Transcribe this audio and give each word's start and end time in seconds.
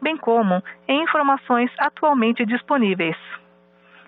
bem 0.00 0.16
como 0.16 0.62
em 0.86 1.02
informações 1.02 1.70
atualmente 1.78 2.44
disponíveis. 2.44 3.16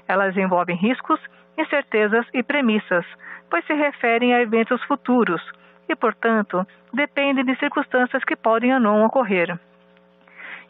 Elas 0.08 0.36
envolvem 0.36 0.76
riscos, 0.76 1.20
incertezas 1.56 2.26
e 2.34 2.42
premissas, 2.42 3.04
pois 3.48 3.64
se 3.66 3.74
referem 3.74 4.34
a 4.34 4.40
eventos 4.40 4.82
futuros 4.84 5.42
e, 5.88 5.96
portanto, 5.96 6.66
dependem 6.92 7.44
de 7.44 7.56
circunstâncias 7.56 8.24
que 8.24 8.36
podem 8.36 8.72
ou 8.74 8.80
não 8.80 9.04
ocorrer. 9.04 9.58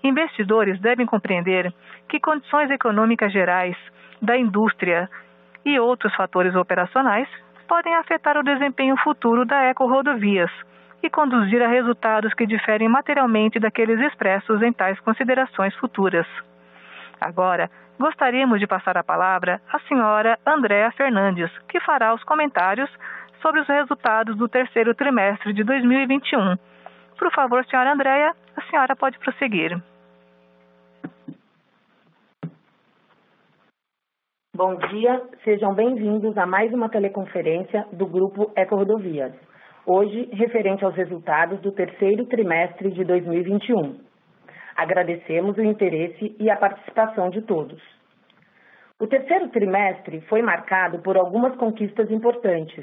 Investidores 0.03 0.81
devem 0.81 1.07
compreender 1.07 1.73
que 2.09 2.21
condições 2.21 2.71
econômicas 2.71 3.33
gerais, 3.33 3.77
da 4.21 4.37
indústria 4.37 5.09
e 5.65 5.79
outros 5.79 6.15
fatores 6.15 6.55
operacionais 6.55 7.29
podem 7.69 7.95
afetar 7.95 8.37
o 8.37 8.43
desempenho 8.43 8.97
futuro 8.99 9.45
da 9.45 9.63
Eco 9.65 9.87
Rodovias 9.87 10.51
e 11.03 11.09
conduzir 11.09 11.63
a 11.63 11.69
resultados 11.69 12.35
que 12.35 12.47
diferem 12.47 12.89
materialmente 12.89 13.59
daqueles 13.59 14.01
expressos 14.01 14.61
em 14.63 14.73
tais 14.73 14.99
considerações 15.01 15.75
futuras. 15.77 16.27
Agora, 17.21 17.71
gostaríamos 17.99 18.59
de 18.59 18.67
passar 18.67 18.97
a 18.97 19.05
palavra 19.05 19.61
à 19.73 19.79
senhora 19.81 20.39
Andréa 20.47 20.91
Fernandes, 20.93 21.51
que 21.69 21.81
fará 21.81 22.15
os 22.15 22.25
comentários 22.25 22.91
sobre 23.41 23.61
os 23.61 23.69
resultados 23.69 24.37
do 24.37 24.49
terceiro 24.49 24.95
trimestre 24.95 25.53
de 25.53 25.65
2021. 25.65 26.57
Por 27.21 27.31
favor, 27.33 27.63
senhora 27.67 27.93
Andréa, 27.93 28.33
a 28.57 28.63
senhora 28.71 28.97
pode 28.97 29.19
prosseguir. 29.19 29.79
Bom 34.57 34.75
dia, 34.89 35.23
sejam 35.45 35.75
bem-vindos 35.75 36.37
a 36.39 36.47
mais 36.47 36.73
uma 36.73 36.89
teleconferência 36.89 37.87
do 37.93 38.07
Grupo 38.07 38.51
Eco 38.57 38.75
Rodovias, 38.75 39.35
hoje 39.85 40.31
referente 40.33 40.83
aos 40.83 40.95
resultados 40.95 41.61
do 41.61 41.73
terceiro 41.73 42.25
trimestre 42.25 42.91
de 42.91 43.05
2021. 43.05 44.01
Agradecemos 44.75 45.59
o 45.59 45.63
interesse 45.63 46.35
e 46.41 46.51
a 46.51 46.57
participação 46.57 47.29
de 47.29 47.43
todos. 47.43 47.83
O 48.99 49.07
terceiro 49.07 49.51
trimestre 49.51 50.23
foi 50.23 50.41
marcado 50.41 51.01
por 51.01 51.19
algumas 51.19 51.55
conquistas 51.57 52.11
importantes, 52.11 52.83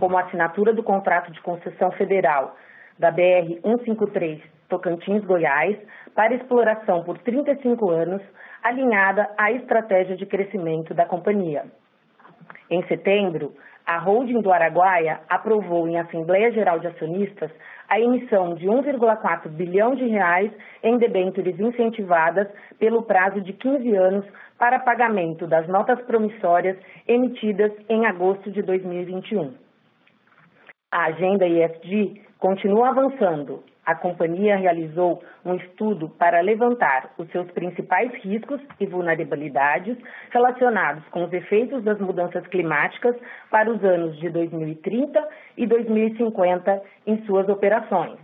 como 0.00 0.16
a 0.16 0.22
assinatura 0.22 0.72
do 0.72 0.82
contrato 0.82 1.30
de 1.30 1.40
concessão 1.42 1.92
federal 1.92 2.56
da 2.98 3.10
BR 3.10 3.60
153 3.62 4.40
Tocantins-Goiás 4.68 5.76
para 6.14 6.34
exploração 6.34 7.02
por 7.02 7.18
35 7.18 7.90
anos, 7.90 8.22
alinhada 8.62 9.28
à 9.36 9.52
estratégia 9.52 10.16
de 10.16 10.26
crescimento 10.26 10.94
da 10.94 11.04
companhia. 11.04 11.64
Em 12.70 12.82
setembro, 12.86 13.52
a 13.86 13.98
holding 13.98 14.40
do 14.40 14.50
Araguaia 14.50 15.20
aprovou 15.28 15.86
em 15.86 15.98
Assembleia 15.98 16.50
Geral 16.52 16.78
de 16.78 16.86
Acionistas 16.86 17.50
a 17.86 18.00
emissão 18.00 18.54
de 18.54 18.66
1,4 18.66 19.48
bilhão 19.48 19.94
de 19.94 20.06
reais 20.06 20.50
em 20.82 20.96
debêntures 20.96 21.60
incentivadas 21.60 22.48
pelo 22.78 23.02
prazo 23.02 23.42
de 23.42 23.52
15 23.52 23.94
anos 23.94 24.24
para 24.58 24.78
pagamento 24.78 25.46
das 25.46 25.68
notas 25.68 26.00
promissórias 26.06 26.78
emitidas 27.06 27.72
em 27.90 28.06
agosto 28.06 28.50
de 28.50 28.62
2021. 28.62 29.52
A 30.90 31.06
agenda 31.06 31.46
ESG 31.46 32.23
continua 32.44 32.90
avançando. 32.90 33.64
A 33.86 33.94
companhia 33.94 34.56
realizou 34.56 35.22
um 35.46 35.54
estudo 35.54 36.10
para 36.10 36.42
levantar 36.42 37.10
os 37.16 37.26
seus 37.30 37.50
principais 37.52 38.12
riscos 38.22 38.60
e 38.78 38.84
vulnerabilidades 38.84 39.96
relacionados 40.30 41.02
com 41.08 41.24
os 41.24 41.32
efeitos 41.32 41.82
das 41.82 41.98
mudanças 41.98 42.46
climáticas 42.48 43.16
para 43.50 43.72
os 43.72 43.82
anos 43.82 44.18
de 44.18 44.28
2030 44.28 45.26
e 45.56 45.66
2050 45.66 46.82
em 47.06 47.24
suas 47.24 47.48
operações. 47.48 48.18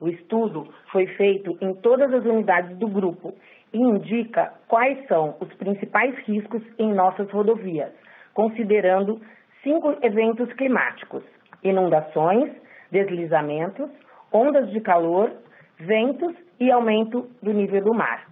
O 0.00 0.08
estudo 0.08 0.72
foi 0.92 1.08
feito 1.16 1.58
em 1.60 1.74
todas 1.74 2.14
as 2.14 2.24
unidades 2.24 2.78
do 2.78 2.86
grupo 2.86 3.34
e 3.72 3.78
indica 3.78 4.54
quais 4.68 5.04
são 5.08 5.36
os 5.40 5.52
principais 5.54 6.16
riscos 6.18 6.62
em 6.78 6.94
nossas 6.94 7.28
rodovias, 7.32 7.90
considerando 8.32 9.20
cinco 9.64 9.92
eventos 10.02 10.52
climáticos: 10.52 11.24
inundações, 11.64 12.62
deslizamentos, 12.94 13.90
ondas 14.32 14.70
de 14.70 14.80
calor, 14.80 15.32
ventos 15.80 16.32
e 16.60 16.70
aumento 16.70 17.28
do 17.42 17.52
nível 17.52 17.82
do 17.82 17.92
mar. 17.92 18.24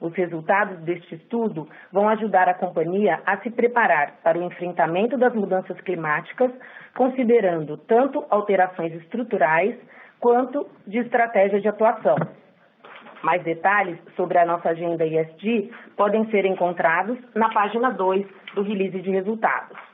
Os 0.00 0.12
resultados 0.14 0.76
deste 0.80 1.14
estudo 1.14 1.68
vão 1.92 2.08
ajudar 2.08 2.48
a 2.48 2.54
companhia 2.54 3.22
a 3.24 3.36
se 3.38 3.50
preparar 3.50 4.16
para 4.24 4.36
o 4.36 4.42
enfrentamento 4.42 5.16
das 5.16 5.32
mudanças 5.32 5.80
climáticas, 5.82 6.50
considerando 6.96 7.76
tanto 7.76 8.24
alterações 8.30 8.92
estruturais 8.94 9.76
quanto 10.18 10.66
de 10.86 10.98
estratégia 10.98 11.60
de 11.60 11.68
atuação. 11.68 12.16
Mais 13.22 13.42
detalhes 13.44 13.98
sobre 14.16 14.38
a 14.38 14.44
nossa 14.44 14.70
agenda 14.70 15.06
ESG 15.06 15.70
podem 15.96 16.28
ser 16.30 16.44
encontrados 16.44 17.16
na 17.34 17.48
página 17.50 17.90
2 17.90 18.26
do 18.56 18.62
release 18.62 19.00
de 19.00 19.10
resultados. 19.10 19.93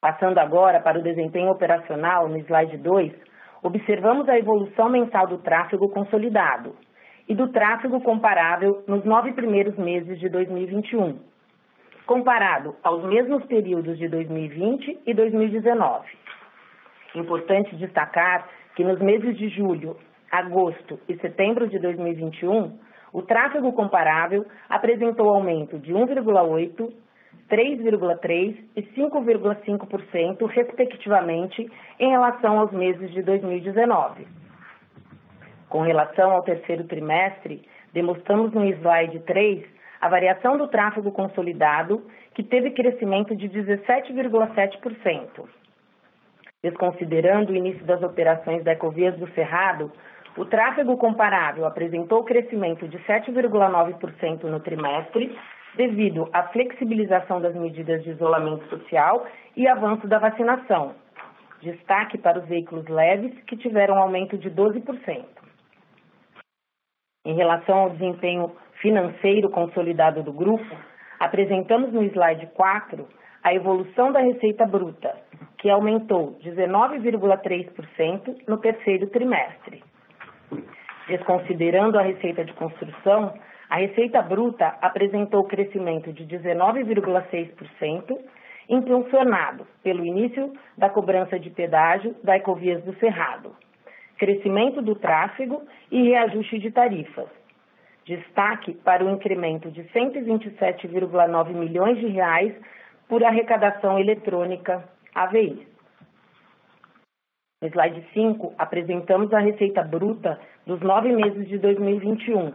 Passando 0.00 0.38
agora 0.38 0.78
para 0.80 1.00
o 1.00 1.02
desempenho 1.02 1.50
operacional, 1.50 2.28
no 2.28 2.38
slide 2.38 2.76
2, 2.76 3.12
observamos 3.64 4.28
a 4.28 4.38
evolução 4.38 4.88
mensal 4.88 5.26
do 5.26 5.38
tráfego 5.38 5.88
consolidado 5.88 6.76
e 7.28 7.34
do 7.34 7.48
tráfego 7.48 8.00
comparável 8.00 8.84
nos 8.86 9.04
nove 9.04 9.32
primeiros 9.32 9.76
meses 9.76 10.20
de 10.20 10.28
2021, 10.28 11.18
comparado 12.06 12.76
aos 12.84 13.02
mesmos 13.06 13.44
períodos 13.46 13.98
de 13.98 14.06
2020 14.08 15.00
e 15.04 15.12
2019. 15.12 16.06
Importante 17.16 17.74
destacar 17.74 18.48
que 18.76 18.84
nos 18.84 19.00
meses 19.00 19.36
de 19.36 19.48
julho, 19.48 19.96
agosto 20.30 21.00
e 21.08 21.16
setembro 21.16 21.66
de 21.66 21.76
2021, 21.80 22.78
o 23.12 23.22
tráfego 23.22 23.72
comparável 23.72 24.46
apresentou 24.68 25.28
aumento 25.30 25.76
de 25.76 25.92
1,8%, 25.92 26.92
3,3% 27.50 28.64
e 28.76 28.82
5,5%, 28.82 30.46
respectivamente, 30.46 31.70
em 31.98 32.10
relação 32.10 32.58
aos 32.58 32.72
meses 32.72 33.10
de 33.12 33.22
2019. 33.22 34.26
Com 35.68 35.82
relação 35.82 36.30
ao 36.30 36.42
terceiro 36.42 36.84
trimestre, 36.84 37.62
demonstramos 37.92 38.52
no 38.52 38.64
slide 38.64 39.20
3 39.20 39.78
a 40.00 40.08
variação 40.08 40.56
do 40.56 40.68
tráfego 40.68 41.10
consolidado, 41.10 42.02
que 42.34 42.42
teve 42.42 42.70
crescimento 42.70 43.34
de 43.34 43.48
17,7%. 43.48 45.48
Desconsiderando 46.62 47.52
o 47.52 47.56
início 47.56 47.84
das 47.84 48.02
operações 48.02 48.64
da 48.64 48.72
Ecovias 48.72 49.16
do 49.16 49.28
Cerrado, 49.32 49.92
o 50.36 50.44
tráfego 50.44 50.96
comparável 50.96 51.66
apresentou 51.66 52.24
crescimento 52.24 52.86
de 52.86 52.98
7,9% 53.00 54.44
no 54.44 54.60
trimestre, 54.60 55.36
devido 55.78 56.28
à 56.32 56.42
flexibilização 56.48 57.40
das 57.40 57.54
medidas 57.54 58.02
de 58.02 58.10
isolamento 58.10 58.68
social 58.68 59.24
e 59.56 59.68
avanço 59.68 60.08
da 60.08 60.18
vacinação. 60.18 60.96
Destaque 61.62 62.18
para 62.18 62.40
os 62.40 62.48
veículos 62.48 62.84
leves, 62.88 63.32
que 63.44 63.56
tiveram 63.56 63.96
aumento 63.96 64.36
de 64.36 64.50
12%. 64.50 65.24
Em 67.24 67.34
relação 67.34 67.78
ao 67.78 67.90
desempenho 67.90 68.50
financeiro 68.80 69.48
consolidado 69.50 70.24
do 70.24 70.32
grupo, 70.32 70.76
apresentamos 71.20 71.92
no 71.92 72.02
slide 72.02 72.48
4 72.54 73.06
a 73.44 73.54
evolução 73.54 74.10
da 74.10 74.18
receita 74.18 74.66
bruta, 74.66 75.14
que 75.58 75.70
aumentou 75.70 76.36
19,3% 76.42 78.36
no 78.48 78.58
terceiro 78.58 79.06
trimestre. 79.06 79.84
Desconsiderando 81.06 81.96
a 81.98 82.02
receita 82.02 82.44
de 82.44 82.52
construção, 82.54 83.32
a 83.68 83.76
receita 83.76 84.22
bruta 84.22 84.78
apresentou 84.80 85.44
crescimento 85.44 86.12
de 86.12 86.24
19,6%, 86.24 88.18
impulsionado 88.68 89.66
pelo 89.82 90.04
início 90.04 90.52
da 90.76 90.88
cobrança 90.88 91.38
de 91.38 91.50
pedágio 91.50 92.14
da 92.22 92.36
Ecovias 92.36 92.82
do 92.84 92.94
Cerrado, 92.98 93.54
crescimento 94.18 94.80
do 94.80 94.94
tráfego 94.94 95.62
e 95.90 96.02
reajuste 96.02 96.58
de 96.58 96.70
tarifas. 96.70 97.28
Destaque 98.04 98.72
para 98.72 99.04
o 99.04 99.10
incremento 99.10 99.70
de 99.70 99.82
127,9 99.84 101.52
milhões 101.52 101.98
de 101.98 102.06
reais 102.06 102.54
por 103.06 103.22
arrecadação 103.22 103.98
eletrônica 103.98 104.82
AVI. 105.14 105.66
No 107.60 107.68
slide 107.68 108.06
5, 108.14 108.54
apresentamos 108.56 109.32
a 109.32 109.40
receita 109.40 109.82
bruta 109.82 110.38
dos 110.66 110.80
nove 110.80 111.12
meses 111.12 111.48
de 111.48 111.58
2021, 111.58 112.52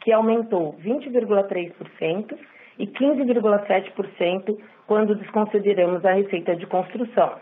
que 0.00 0.12
aumentou 0.12 0.74
20,3% 0.82 2.38
e 2.78 2.86
15,7% 2.86 4.58
quando 4.86 5.14
desconsideramos 5.14 6.04
a 6.04 6.12
receita 6.12 6.56
de 6.56 6.66
construção. 6.66 7.38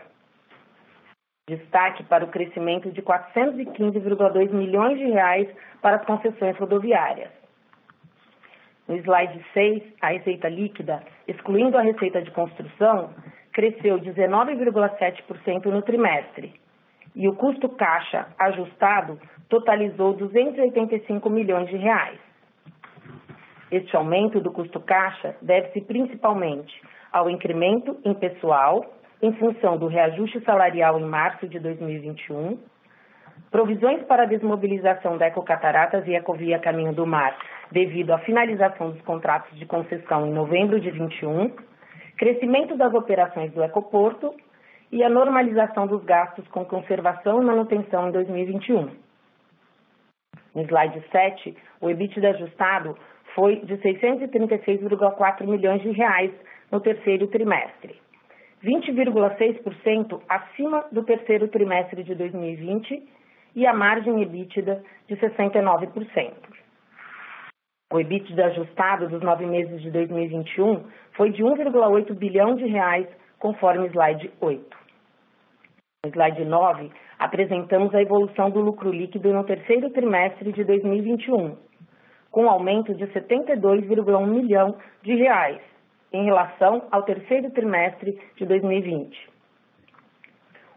Destaque 1.49 2.03
para 2.03 2.25
o 2.25 2.27
crescimento 2.27 2.91
de 2.91 3.01
415,2 3.01 4.51
milhões 4.51 4.99
de 4.99 5.05
reais 5.05 5.47
para 5.81 5.95
as 5.95 6.05
concessões 6.05 6.57
rodoviárias. 6.57 7.31
No 8.87 8.95
slide 8.97 9.43
6, 9.53 9.83
a 10.01 10.09
receita 10.09 10.49
líquida, 10.49 11.01
excluindo 11.27 11.77
a 11.77 11.81
receita 11.81 12.21
de 12.21 12.31
construção, 12.31 13.11
cresceu 13.53 13.99
19,7% 13.99 15.65
no 15.65 15.81
trimestre, 15.81 16.53
e 17.15 17.27
o 17.27 17.35
custo 17.35 17.69
caixa 17.69 18.27
ajustado 18.37 19.19
totalizou 19.47 20.13
285 20.13 21.29
milhões 21.29 21.67
de 21.69 21.77
reais. 21.77 22.28
Este 23.71 23.95
aumento 23.95 24.39
do 24.39 24.51
custo 24.51 24.79
caixa 24.79 25.35
deve-se 25.41 25.81
principalmente 25.81 26.73
ao 27.11 27.29
incremento 27.29 27.97
em 28.03 28.13
pessoal, 28.13 28.85
em 29.21 29.33
função 29.33 29.77
do 29.77 29.87
reajuste 29.87 30.39
salarial 30.41 30.99
em 30.99 31.05
março 31.05 31.47
de 31.47 31.59
2021, 31.59 32.57
provisões 33.51 34.03
para 34.03 34.25
desmobilização 34.25 35.17
da 35.17 35.27
Ecocataratas 35.27 36.07
e 36.07 36.15
Ecovia 36.15 36.59
Caminho 36.59 36.93
do 36.93 37.05
Mar, 37.05 37.37
devido 37.71 38.11
à 38.11 38.19
finalização 38.19 38.91
dos 38.91 39.01
contratos 39.01 39.57
de 39.57 39.65
concessão 39.65 40.25
em 40.25 40.31
novembro 40.31 40.79
de 40.79 40.89
21, 40.89 41.51
crescimento 42.17 42.75
das 42.75 42.93
operações 42.93 43.51
do 43.53 43.63
Ecoporto 43.63 44.33
e 44.91 45.03
a 45.03 45.09
normalização 45.09 45.85
dos 45.85 46.03
gastos 46.03 46.47
com 46.47 46.65
conservação 46.65 47.41
e 47.41 47.45
manutenção 47.45 48.09
em 48.09 48.11
2021. 48.11 48.89
No 50.55 50.61
slide 50.63 51.03
7, 51.11 51.55
o 51.79 51.89
EBITDA 51.89 52.29
ajustado 52.29 52.97
foi 53.35 53.57
de 53.57 53.75
636,4 53.77 55.45
milhões 55.45 55.81
de 55.81 55.91
reais 55.91 56.31
no 56.71 56.79
terceiro 56.79 57.27
trimestre, 57.27 57.95
20,6% 58.63 60.21
acima 60.27 60.85
do 60.91 61.03
terceiro 61.03 61.47
trimestre 61.47 62.03
de 62.03 62.13
2020 62.15 63.03
e 63.55 63.65
a 63.65 63.73
margem 63.73 64.21
EBITDA 64.21 64.83
de 65.07 65.15
69%. 65.15 66.33
O 67.91 67.99
EBITDA 67.99 68.45
ajustado 68.45 69.07
dos 69.07 69.21
nove 69.21 69.45
meses 69.45 69.81
de 69.81 69.89
2021 69.89 70.83
foi 71.13 71.31
de 71.31 71.43
1,8 71.43 72.13
bilhão 72.13 72.55
de 72.55 72.65
reais, 72.65 73.07
conforme 73.39 73.87
slide 73.87 74.31
8. 74.39 74.77
No 76.05 76.11
slide 76.11 76.45
9, 76.45 76.91
apresentamos 77.17 77.93
a 77.95 78.01
evolução 78.01 78.51
do 78.51 78.59
lucro 78.59 78.91
líquido 78.91 79.33
no 79.33 79.43
terceiro 79.43 79.89
trimestre 79.89 80.51
de 80.51 80.63
2021, 80.63 81.57
com 82.31 82.49
aumento 82.49 82.93
de 82.93 83.05
72,1 83.07 84.27
milhão 84.27 84.75
de 85.01 85.15
reais 85.15 85.61
em 86.11 86.25
relação 86.25 86.87
ao 86.91 87.03
terceiro 87.03 87.51
trimestre 87.51 88.19
de 88.35 88.45
2020. 88.45 89.29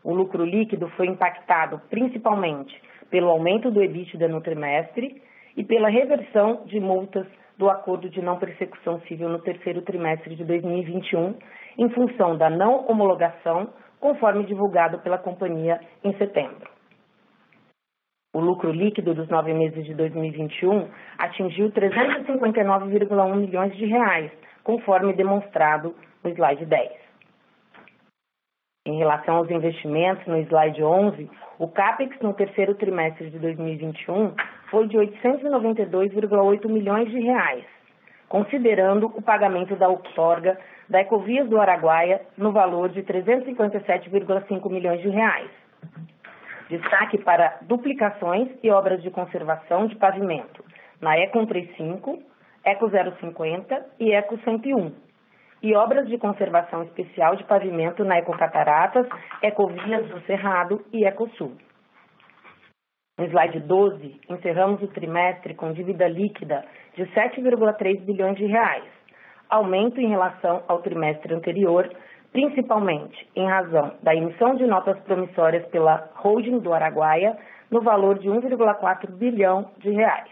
O 0.04 0.12
lucro 0.12 0.44
líquido 0.44 0.88
foi 0.90 1.06
impactado 1.06 1.81
principalmente 1.88 2.81
pelo 3.10 3.28
aumento 3.28 3.70
do 3.70 3.82
EBITDA 3.82 4.28
no 4.28 4.40
trimestre 4.40 5.22
e 5.56 5.62
pela 5.62 5.88
reversão 5.88 6.64
de 6.64 6.81
multas 6.81 7.26
do 7.58 7.69
acordo 7.69 8.08
de 8.08 8.20
não 8.20 8.38
persecução 8.38 9.00
civil 9.02 9.28
no 9.28 9.38
terceiro 9.38 9.82
trimestre 9.82 10.34
de 10.34 10.44
2021, 10.44 11.34
em 11.78 11.88
função 11.90 12.37
da 12.37 12.50
não 12.50 12.87
homologação 12.88 13.69
conforme 14.00 14.44
divulgado 14.44 14.98
pela 15.00 15.19
companhia 15.19 15.81
em 16.02 16.12
setembro. 16.16 16.71
O 18.34 18.40
lucro 18.40 18.73
líquido 18.73 19.12
dos 19.14 19.29
nove 19.29 19.52
meses 19.52 19.84
de 19.84 19.93
2021 19.93 20.88
atingiu 21.19 21.70
359,1 21.70 23.37
milhões 23.37 23.76
de 23.76 23.84
reais, 23.84 24.32
conforme 24.64 25.12
demonstrado 25.12 25.94
no 26.25 26.31
slide 26.31 26.64
10. 26.64 26.93
Em 28.87 28.96
relação 28.96 29.37
aos 29.37 29.50
investimentos, 29.50 30.26
no 30.26 30.38
slide 30.38 30.82
11, 30.82 31.31
o 31.58 31.69
CAPEX 31.69 32.19
no 32.20 32.32
terceiro 32.32 32.75
trimestre 32.75 33.29
de 33.29 33.38
2021 33.38 34.34
foi 34.70 34.88
de 34.88 34.96
892,8 34.96 36.67
milhões 36.69 37.11
de 37.11 37.20
reais, 37.20 37.64
considerando 38.31 39.12
o 39.14 39.20
pagamento 39.20 39.76
da 39.76 39.88
outorga 39.88 40.58
da 40.88 41.02
Ecovias 41.02 41.49
do 41.50 41.61
Araguaia 41.61 42.22
no 42.39 42.51
valor 42.51 42.89
de 42.89 43.03
357,5 43.03 44.70
milhões 44.70 45.03
de 45.03 45.10
reais. 45.10 45.51
Destaque 46.72 47.19
para 47.19 47.58
duplicações 47.69 48.48
e 48.62 48.70
obras 48.70 49.02
de 49.02 49.10
conservação 49.10 49.86
de 49.88 49.96
pavimento. 49.96 50.64
Na 51.02 51.19
Eco 51.19 51.38
135, 51.41 52.19
Eco 52.64 52.91
050 53.20 53.86
e 54.00 54.10
Eco 54.10 54.38
101, 54.38 54.91
e 55.62 55.76
obras 55.76 56.08
de 56.08 56.17
conservação 56.17 56.82
especial 56.84 57.36
de 57.36 57.44
pavimento 57.44 58.02
na 58.06 58.17
Eco 58.17 58.34
Cataratas, 58.38 59.06
Ecovias 59.43 60.08
do 60.08 60.19
Cerrado 60.22 60.82
e 60.91 61.05
Eco 61.05 61.29
Sul. 61.36 61.58
No 63.19 63.26
slide 63.26 63.60
12, 63.60 64.20
encerramos 64.31 64.81
o 64.81 64.88
trimestre 64.88 65.52
com 65.52 65.74
dívida 65.74 66.08
líquida 66.08 66.64
de 66.94 67.02
7,3 67.08 68.00
bilhões 68.00 68.38
de 68.38 68.46
reais, 68.46 68.88
aumento 69.50 70.00
em 70.00 70.08
relação 70.08 70.64
ao 70.67 70.81
trimestre 70.81 71.34
anterior, 71.34 71.86
principalmente 72.32 73.29
em 73.36 73.46
razão 73.46 73.93
da 74.03 74.15
emissão 74.15 74.55
de 74.55 74.67
notas 74.67 74.98
promissórias 75.01 75.67
pela 75.67 76.10
holding 76.17 76.58
do 76.58 76.72
Araguaia 76.72 77.36
no 77.70 77.82
valor 77.82 78.19
de 78.19 78.29
1,4 78.29 79.10
bilhão 79.10 79.70
de 79.79 79.91
reais. 79.91 80.31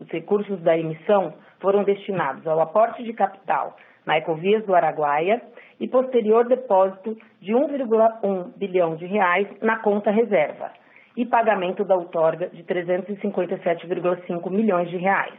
Os 0.00 0.08
recursos 0.08 0.60
da 0.60 0.76
emissão 0.76 1.34
foram 1.60 1.84
destinados 1.84 2.46
ao 2.46 2.60
aporte 2.60 3.02
de 3.02 3.12
capital 3.12 3.76
na 4.04 4.18
Ecovias 4.18 4.64
do 4.64 4.74
Araguaia 4.74 5.42
e 5.80 5.86
posterior 5.86 6.46
depósito 6.46 7.16
de 7.40 7.52
1,1 7.52 8.56
bilhão 8.56 8.96
de 8.96 9.06
reais 9.06 9.48
na 9.60 9.78
conta 9.78 10.10
reserva 10.10 10.70
e 11.16 11.26
pagamento 11.26 11.84
da 11.84 11.96
outorga 11.96 12.48
de 12.48 12.62
357,5 12.62 14.50
milhões 14.50 14.88
de 14.88 14.96
reais. 14.96 15.34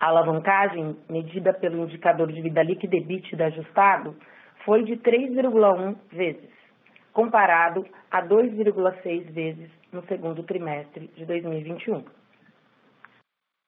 A 0.00 0.06
alavancagem, 0.06 0.96
medida 1.08 1.52
pelo 1.52 1.82
indicador 1.82 2.32
de 2.32 2.40
vida 2.40 2.62
líquida 2.62 2.96
EBITDA 2.96 3.46
ajustado, 3.46 4.16
foi 4.64 4.84
de 4.84 4.96
3,1 4.96 5.96
vezes, 6.12 6.50
comparado 7.12 7.84
a 8.10 8.22
2,6 8.22 9.32
vezes 9.32 9.70
no 9.92 10.02
segundo 10.06 10.42
trimestre 10.44 11.10
de 11.16 11.24
2021. 11.24 12.04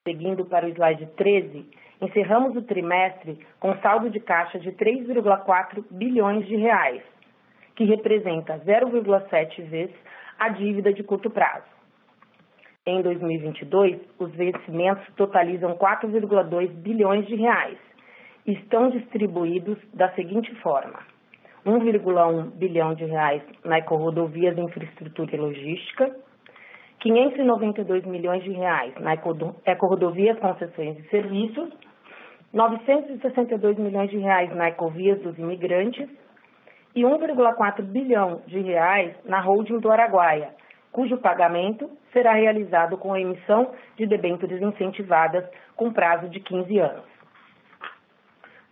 Seguindo 0.07 0.45
para 0.45 0.65
o 0.65 0.69
slide 0.69 1.05
13, 1.17 1.69
encerramos 2.01 2.55
o 2.55 2.61
trimestre 2.61 3.37
com 3.59 3.75
saldo 3.79 4.09
de 4.09 4.19
caixa 4.19 4.57
de 4.57 4.71
3,4 4.71 5.83
bilhões 5.91 6.47
de 6.47 6.55
reais, 6.55 7.03
que 7.75 7.83
representa 7.83 8.57
0,7 8.59 9.63
vezes 9.63 9.95
a 10.39 10.49
dívida 10.49 10.93
de 10.93 11.03
curto 11.03 11.29
prazo. 11.29 11.80
Em 12.83 12.99
2022, 13.03 13.99
os 14.17 14.31
vencimentos 14.31 15.05
totalizam 15.15 15.77
4,2 15.77 16.67
bilhões 16.81 17.27
de 17.27 17.35
reais. 17.35 17.77
Estão 18.43 18.89
distribuídos 18.89 19.77
da 19.93 20.09
seguinte 20.13 20.51
forma: 20.61 20.99
1,1 21.63 22.49
bilhão 22.55 22.95
de 22.95 23.05
reais 23.05 23.43
na 23.63 23.77
Ecorodovias 23.77 24.57
Infraestrutura 24.57 25.35
e 25.35 25.39
Logística, 25.39 26.15
592 27.01 28.03
milhões 28.05 28.43
de 28.43 28.51
reais 28.51 28.95
na 28.99 29.13
Ecorodovias 29.13 30.39
Concessões 30.39 30.97
e 30.97 31.09
Serviços, 31.09 31.69
962 32.51 33.77
milhões 33.77 34.09
de 34.09 34.17
reais 34.17 34.55
na 34.55 34.69
Ecovias 34.69 35.21
dos 35.21 35.37
Imigrantes 35.37 36.09
e 36.95 37.03
1,4 37.03 37.83
bilhão 37.83 38.41
de 38.47 38.59
reais 38.59 39.13
na 39.23 39.39
holding 39.39 39.77
do 39.77 39.91
Araguaia, 39.91 40.49
cujo 40.91 41.17
pagamento 41.17 41.89
será 42.11 42.33
realizado 42.33 42.97
com 42.97 43.13
a 43.13 43.19
emissão 43.19 43.71
de 43.95 44.05
debêntures 44.05 44.61
incentivadas 44.61 45.45
com 45.75 45.91
prazo 45.91 46.29
de 46.29 46.39
15 46.39 46.79
anos. 46.79 47.05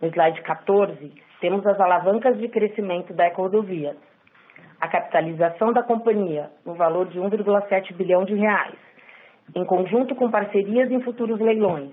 No 0.00 0.08
slide 0.08 0.40
14, 0.42 1.12
temos 1.40 1.66
as 1.66 1.80
alavancas 1.80 2.38
de 2.38 2.48
crescimento 2.48 3.12
da 3.14 3.26
Ecorodovia. 3.26 3.96
A 4.80 4.88
capitalização 4.88 5.72
da 5.72 5.82
companhia 5.82 6.50
no 6.64 6.74
valor 6.74 7.06
de 7.08 7.18
1,7 7.18 7.94
bilhão 7.94 8.24
de 8.24 8.34
reais, 8.34 8.78
em 9.54 9.64
conjunto 9.64 10.14
com 10.14 10.30
parcerias 10.30 10.90
em 10.90 11.00
futuros 11.02 11.38
leilões, 11.38 11.90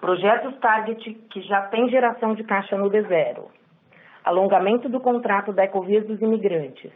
projetos 0.00 0.56
target 0.58 1.14
que 1.30 1.40
já 1.42 1.62
tem 1.68 1.88
geração 1.88 2.34
de 2.34 2.42
caixa 2.44 2.76
no 2.76 2.90
D0, 2.90 3.44
alongamento 4.24 4.88
do 4.88 5.00
contrato 5.00 5.52
da 5.52 5.64
Ecovias 5.64 6.06
dos 6.06 6.20
Imigrantes, 6.20 6.92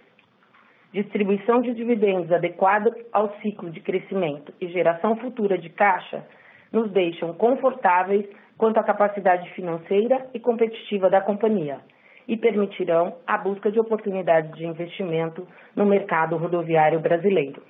distribuição 0.93 1.63
de 1.63 1.75
dividendos 1.75 2.31
adequada 2.31 2.95
ao 3.13 3.35
ciclo 3.41 3.71
de 3.71 3.81
crescimento 3.81 4.53
e 4.61 4.69
geração 4.69 5.17
futura 5.17 5.57
de 5.57 5.71
caixa, 5.71 6.25
nos 6.71 6.91
deixam 6.91 7.33
confortáveis 7.35 8.27
quanto 8.59 8.79
à 8.79 8.83
capacidade 8.83 9.49
financeira 9.51 10.29
e 10.35 10.39
competitiva 10.39 11.09
da 11.09 11.21
companhia 11.21 11.81
e 12.29 12.37
permitirão 12.37 13.17
a 13.27 13.37
busca 13.37 13.71
de 13.71 13.81
oportunidades 13.81 14.55
de 14.57 14.65
investimento 14.65 15.47
no 15.75 15.85
mercado 15.85 16.37
rodoviário 16.37 17.01
brasileiro. 17.01 17.63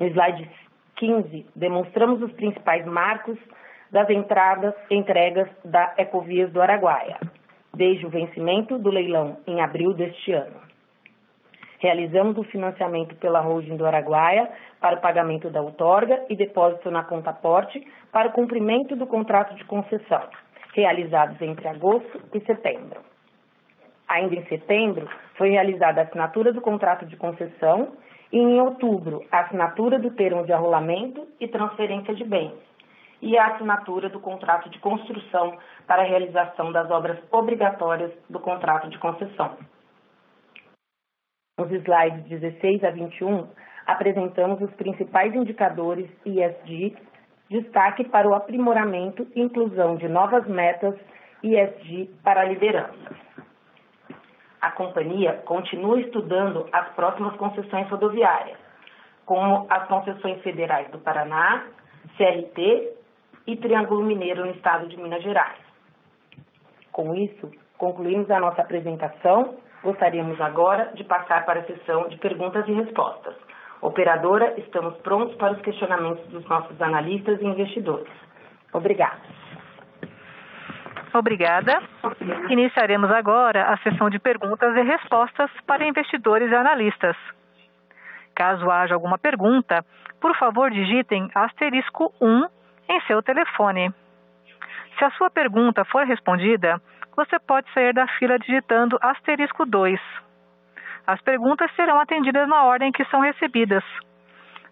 No 0.00 0.06
slide 0.08 0.50
15, 0.96 1.46
demonstramos 1.54 2.20
os 2.22 2.32
principais 2.32 2.84
marcos 2.84 3.38
das 3.90 4.10
entradas 4.10 4.74
entregas 4.90 5.48
da 5.64 5.94
Ecovias 5.98 6.50
do 6.52 6.60
Araguaia, 6.60 7.18
desde 7.72 8.06
o 8.06 8.10
vencimento 8.10 8.78
do 8.78 8.90
leilão 8.90 9.38
em 9.46 9.60
abril 9.60 9.92
deste 9.92 10.32
ano. 10.32 10.73
Realizamos 11.84 12.38
o 12.38 12.44
financiamento 12.44 13.14
pela 13.16 13.40
holding 13.40 13.76
do 13.76 13.84
Araguaia 13.84 14.48
para 14.80 14.96
o 14.96 15.02
pagamento 15.02 15.50
da 15.50 15.60
outorga 15.60 16.24
e 16.30 16.34
depósito 16.34 16.90
na 16.90 17.04
conta 17.04 17.30
porte 17.30 17.86
para 18.10 18.28
o 18.28 18.32
cumprimento 18.32 18.96
do 18.96 19.06
contrato 19.06 19.54
de 19.54 19.62
concessão, 19.66 20.22
realizados 20.72 21.38
entre 21.42 21.68
agosto 21.68 22.22
e 22.32 22.40
setembro. 22.46 23.02
Ainda 24.08 24.34
em 24.34 24.46
setembro, 24.46 25.06
foi 25.34 25.50
realizada 25.50 26.00
a 26.00 26.04
assinatura 26.04 26.54
do 26.54 26.62
contrato 26.62 27.04
de 27.04 27.18
concessão 27.18 27.92
e 28.32 28.38
em 28.38 28.58
outubro, 28.62 29.22
a 29.30 29.40
assinatura 29.40 29.98
do 29.98 30.10
termo 30.12 30.42
de 30.46 30.54
arrolamento 30.54 31.28
e 31.38 31.46
transferência 31.46 32.14
de 32.14 32.24
bens 32.24 32.54
e 33.20 33.36
a 33.36 33.48
assinatura 33.48 34.08
do 34.08 34.20
contrato 34.20 34.70
de 34.70 34.78
construção 34.78 35.58
para 35.86 36.00
a 36.00 36.06
realização 36.06 36.72
das 36.72 36.90
obras 36.90 37.18
obrigatórias 37.30 38.10
do 38.30 38.40
contrato 38.40 38.88
de 38.88 38.98
concessão. 38.98 39.54
Nos 41.56 41.70
slides 41.70 42.24
16 42.24 42.82
a 42.82 42.90
21, 42.90 43.46
apresentamos 43.86 44.60
os 44.60 44.72
principais 44.72 45.32
indicadores 45.32 46.10
ESG, 46.26 46.96
destaque 47.48 48.02
para 48.08 48.28
o 48.28 48.34
aprimoramento 48.34 49.24
e 49.36 49.40
inclusão 49.40 49.94
de 49.94 50.08
novas 50.08 50.44
metas 50.48 50.96
ESG 51.44 52.10
para 52.24 52.40
a 52.40 52.44
liderança. 52.44 53.14
A 54.60 54.72
companhia 54.72 55.34
continua 55.44 56.00
estudando 56.00 56.68
as 56.72 56.88
próximas 56.94 57.36
concessões 57.36 57.88
rodoviárias, 57.88 58.58
como 59.24 59.64
as 59.70 59.86
concessões 59.86 60.42
federais 60.42 60.90
do 60.90 60.98
Paraná, 60.98 61.66
CRT 62.16 62.94
e 63.46 63.56
Triângulo 63.58 64.02
Mineiro 64.02 64.44
no 64.44 64.50
estado 64.50 64.88
de 64.88 64.96
Minas 64.96 65.22
Gerais. 65.22 65.60
Com 66.90 67.14
isso, 67.14 67.48
concluímos 67.78 68.28
a 68.28 68.40
nossa 68.40 68.60
apresentação 68.60 69.62
Gostaríamos 69.84 70.40
agora 70.40 70.92
de 70.94 71.04
passar 71.04 71.44
para 71.44 71.60
a 71.60 71.64
sessão 71.64 72.08
de 72.08 72.16
perguntas 72.16 72.66
e 72.66 72.72
respostas. 72.72 73.34
Operadora, 73.82 74.54
estamos 74.58 74.96
prontos 75.02 75.36
para 75.36 75.52
os 75.52 75.60
questionamentos 75.60 76.26
dos 76.28 76.42
nossos 76.46 76.80
analistas 76.80 77.38
e 77.38 77.44
investidores. 77.44 78.10
Obrigada. 78.72 79.20
Obrigada. 81.12 81.82
Iniciaremos 82.48 83.10
agora 83.10 83.72
a 83.72 83.76
sessão 83.78 84.08
de 84.08 84.18
perguntas 84.18 84.74
e 84.74 84.80
respostas 84.80 85.50
para 85.66 85.86
investidores 85.86 86.50
e 86.50 86.54
analistas. 86.54 87.14
Caso 88.34 88.70
haja 88.70 88.94
alguma 88.94 89.18
pergunta, 89.18 89.84
por 90.18 90.34
favor 90.36 90.70
digitem 90.70 91.28
asterisco 91.34 92.10
1 92.22 92.46
em 92.88 93.00
seu 93.02 93.22
telefone. 93.22 93.92
Se 94.98 95.04
a 95.04 95.10
sua 95.10 95.28
pergunta 95.28 95.84
for 95.84 96.06
respondida, 96.06 96.80
você 97.16 97.38
pode 97.38 97.72
sair 97.72 97.92
da 97.92 98.06
fila 98.18 98.38
digitando 98.38 98.98
asterisco 99.00 99.64
2. 99.64 100.00
As 101.06 101.20
perguntas 101.22 101.70
serão 101.76 102.00
atendidas 102.00 102.48
na 102.48 102.64
ordem 102.64 102.92
que 102.92 103.04
são 103.06 103.20
recebidas. 103.20 103.84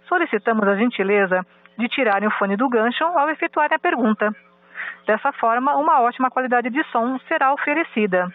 Solicitamos 0.09 0.67
a 0.67 0.77
gentileza 0.77 1.47
de 1.79 1.89
tirarem 1.89 2.29
o 2.29 2.33
fone 2.33 2.57
do 2.57 2.69
gancho 2.69 3.05
ao 3.05 3.29
efetuarem 3.31 3.77
a 3.77 3.79
pergunta. 3.79 4.35
Dessa 5.07 5.33
forma, 5.33 5.75
uma 5.77 6.01
ótima 6.01 6.31
qualidade 6.31 6.71
de 6.71 6.83
som 6.91 7.19
será 7.29 7.53
oferecida. 7.53 8.33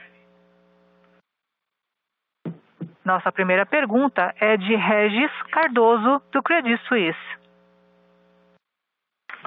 Nossa 3.04 3.32
primeira 3.32 3.66
pergunta 3.66 4.34
é 4.40 4.58
de 4.58 4.76
Regis 4.76 5.32
Cardoso, 5.52 6.22
do 6.32 6.44
Credit 6.44 6.78
Suisse. 6.88 7.18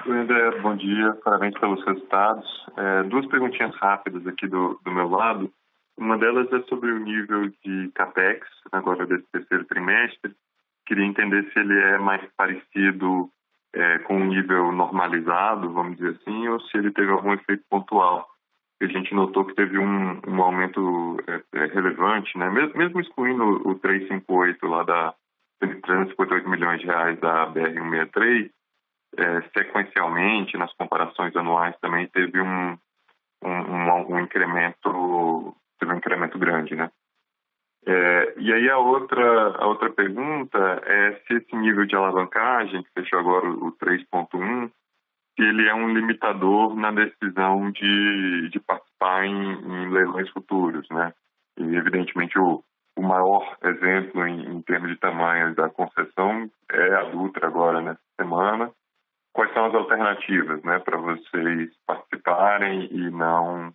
Oi, 0.03 0.17
André, 0.17 0.59
bom 0.61 0.75
dia, 0.75 1.13
parabéns 1.23 1.53
pelos 1.59 1.83
resultados. 1.85 2.65
É, 2.75 3.03
duas 3.03 3.25
perguntinhas 3.27 3.75
rápidas 3.75 4.25
aqui 4.25 4.47
do, 4.47 4.79
do 4.83 4.91
meu 4.91 5.07
lado. 5.07 5.51
Uma 5.95 6.17
delas 6.17 6.51
é 6.51 6.59
sobre 6.63 6.91
o 6.91 6.99
nível 6.99 7.49
de 7.63 7.91
CAPEX, 7.93 8.47
agora 8.71 9.05
desse 9.05 9.27
terceiro 9.31 9.63
trimestre. 9.65 10.33
Queria 10.87 11.05
entender 11.05 11.47
se 11.51 11.59
ele 11.59 11.79
é 11.79 11.99
mais 11.99 12.21
parecido 12.35 13.29
é, 13.73 13.99
com 13.99 14.17
um 14.17 14.25
nível 14.25 14.71
normalizado, 14.71 15.71
vamos 15.71 15.97
dizer 15.97 16.17
assim, 16.19 16.47
ou 16.47 16.59
se 16.61 16.77
ele 16.77 16.91
teve 16.91 17.11
algum 17.11 17.33
efeito 17.33 17.63
pontual. 17.69 18.27
A 18.81 18.87
gente 18.87 19.13
notou 19.13 19.45
que 19.45 19.53
teve 19.53 19.77
um, 19.77 20.19
um 20.27 20.41
aumento 20.41 21.17
é, 21.27 21.59
é 21.59 21.65
relevante, 21.67 22.35
né? 22.39 22.49
mesmo, 22.49 22.75
mesmo 22.75 22.99
excluindo 22.99 23.43
o 23.67 23.75
358 23.75 24.65
lá 24.65 24.83
da 24.83 25.13
358 25.59 26.49
milhões 26.49 26.79
de 26.79 26.87
reais 26.87 27.19
da 27.19 27.45
BR-163, 27.53 28.49
é, 29.17 29.41
sequencialmente, 29.57 30.57
nas 30.57 30.73
comparações 30.73 31.35
anuais, 31.35 31.75
também 31.79 32.07
teve 32.07 32.39
um, 32.39 32.77
um, 33.43 34.13
um, 34.13 34.19
incremento 34.19 35.55
teve 35.79 35.93
um 35.93 35.97
incremento 35.97 36.37
grande, 36.37 36.75
né? 36.75 36.91
É, 37.85 38.33
e 38.37 38.53
aí 38.53 38.69
a 38.69 38.77
outra, 38.77 39.57
a 39.57 39.65
outra 39.65 39.89
pergunta 39.89 40.59
é 40.85 41.13
se 41.25 41.33
esse 41.33 41.55
nível 41.55 41.85
de 41.85 41.95
alavancagem, 41.95 42.83
que 42.83 42.91
fechou 42.93 43.19
agora 43.19 43.49
o 43.49 43.71
3.1, 43.77 44.69
se 44.69 45.43
ele 45.43 45.67
é 45.67 45.73
um 45.73 45.91
limitador 45.91 46.75
na 46.75 46.91
decisão 46.91 47.71
de, 47.71 48.49
de 48.49 48.59
participar 48.59 49.25
em, 49.25 49.53
em 49.53 49.89
leilões 49.89 50.29
futuros, 50.29 50.87
né? 50.91 51.11
E 51.57 51.75
evidentemente 51.75 52.37
o, 52.37 52.63
o 52.97 53.01
maior 53.01 53.57
exemplo 53.63 54.27
em, 54.27 54.57
em 54.57 54.61
termos 54.61 54.91
de 54.91 54.97
tamanho 54.97 55.55
da 55.55 55.69
concessão 55.69 56.49
é 56.71 56.93
a 56.93 57.03
Dutra 57.05 57.47
agora 57.47 57.81
nessa 57.81 58.01
semana, 58.19 58.71
quais 59.33 59.53
são 59.53 59.65
as 59.65 59.75
alternativas 59.75 60.61
né, 60.63 60.79
para 60.79 60.97
vocês 60.97 61.71
participarem 61.85 62.87
e 62.91 63.09
não, 63.09 63.73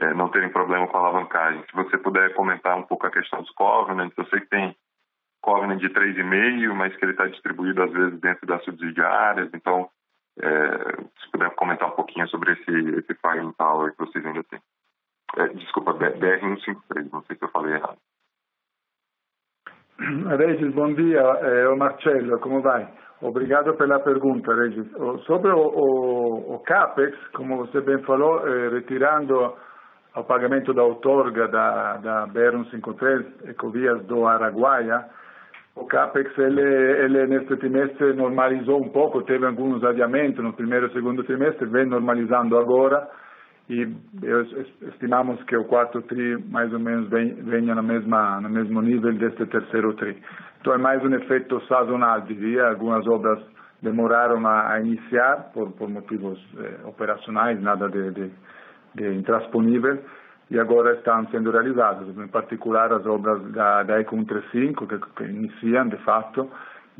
é, 0.00 0.14
não 0.14 0.28
terem 0.28 0.50
problema 0.50 0.86
com 0.86 0.96
a 0.96 1.00
alavancagem. 1.00 1.64
Se 1.68 1.74
você 1.74 1.98
puder 1.98 2.34
comentar 2.34 2.76
um 2.76 2.84
pouco 2.84 3.06
a 3.06 3.10
questão 3.10 3.40
dos 3.40 3.50
covenants, 3.52 4.16
eu 4.16 4.26
sei 4.26 4.40
que 4.40 4.48
tem 4.48 4.76
covenant 5.40 5.80
de 5.80 5.88
3,5, 5.88 6.74
mas 6.74 6.94
que 6.96 7.04
ele 7.04 7.12
está 7.12 7.26
distribuído 7.26 7.82
às 7.82 7.92
vezes 7.92 8.20
dentro 8.20 8.46
das 8.46 8.64
subsidiárias, 8.64 9.50
então 9.52 9.90
é, 10.40 11.02
se 11.20 11.30
puder 11.30 11.50
comentar 11.50 11.88
um 11.88 11.96
pouquinho 11.96 12.26
sobre 12.28 12.52
esse, 12.52 12.70
esse 12.70 13.14
firing 13.14 13.52
power 13.52 13.92
que 13.92 13.98
vocês 13.98 14.24
ainda 14.24 14.44
têm. 14.44 14.60
É, 15.36 15.48
desculpa, 15.48 15.94
BR-153, 15.94 17.10
não 17.10 17.22
sei 17.24 17.36
se 17.36 17.42
eu 17.42 17.48
falei 17.48 17.74
errado. 17.74 17.98
Regis, 20.38 20.74
bom 20.74 20.92
dia. 20.94 21.20
É 21.20 21.68
o 21.68 21.76
Marcelo, 21.76 22.38
como 22.40 22.60
vai? 22.60 22.88
Obrigado 23.22 23.74
pela 23.74 24.00
pergunta, 24.00 24.52
Regis. 24.52 24.84
Sobre 25.26 25.52
o, 25.52 25.56
o, 25.56 26.54
o 26.56 26.58
CAPEX, 26.58 27.16
como 27.28 27.56
você 27.58 27.80
bem 27.80 27.98
falou, 28.02 28.46
eh, 28.48 28.68
retirando 28.70 29.54
o 30.16 30.24
pagamento 30.24 30.74
da 30.74 30.82
outorga 30.82 31.46
da, 31.46 31.98
da 31.98 32.26
BR-153, 32.26 33.48
Ecovias 33.50 34.04
do 34.06 34.26
Araguaia, 34.26 35.04
o 35.76 35.86
CAPEX, 35.86 36.36
ele, 36.36 36.60
ele 36.60 37.26
neste 37.28 37.56
trimestre 37.56 38.12
normalizou 38.12 38.82
um 38.82 38.88
pouco, 38.88 39.22
teve 39.22 39.46
alguns 39.46 39.84
adiamentos 39.84 40.42
no 40.42 40.52
primeiro 40.52 40.88
e 40.88 40.92
segundo 40.92 41.22
trimestre, 41.22 41.66
vem 41.66 41.86
normalizando 41.86 42.58
agora 42.58 43.08
e 43.68 43.88
estimamos 44.88 45.42
que 45.44 45.56
o 45.56 45.64
quarto 45.64 46.02
TRI 46.02 46.36
mais 46.50 46.72
ou 46.72 46.78
menos 46.78 47.08
venha 47.08 47.74
na 47.74 47.82
mesma, 47.82 48.40
no 48.40 48.48
mesmo 48.48 48.82
nível 48.82 49.12
deste 49.14 49.46
terceiro 49.46 49.94
TRI. 49.94 50.16
Então 50.60 50.74
é 50.74 50.78
mais 50.78 51.02
um 51.02 51.14
efeito 51.14 51.60
sazonal, 51.66 52.20
diria, 52.22 52.68
algumas 52.68 53.06
obras 53.06 53.40
demoraram 53.82 54.46
a, 54.46 54.74
a 54.74 54.80
iniciar 54.80 55.50
por, 55.52 55.72
por 55.72 55.88
motivos 55.88 56.38
eh, 56.56 56.86
operacionais, 56.86 57.60
nada 57.60 57.88
de, 57.88 58.10
de, 58.12 58.30
de 58.94 59.14
intransponível, 59.14 59.98
e 60.50 60.58
agora 60.58 60.94
estão 60.94 61.26
sendo 61.30 61.50
realizadas, 61.50 62.16
em 62.16 62.28
particular 62.28 62.92
as 62.92 63.04
obras 63.06 63.42
da, 63.52 63.82
da 63.82 64.00
ECO 64.00 64.16
135, 64.16 64.86
que, 64.86 64.98
que 64.98 65.24
iniciam 65.24 65.88
de 65.88 65.96
fato, 66.04 66.48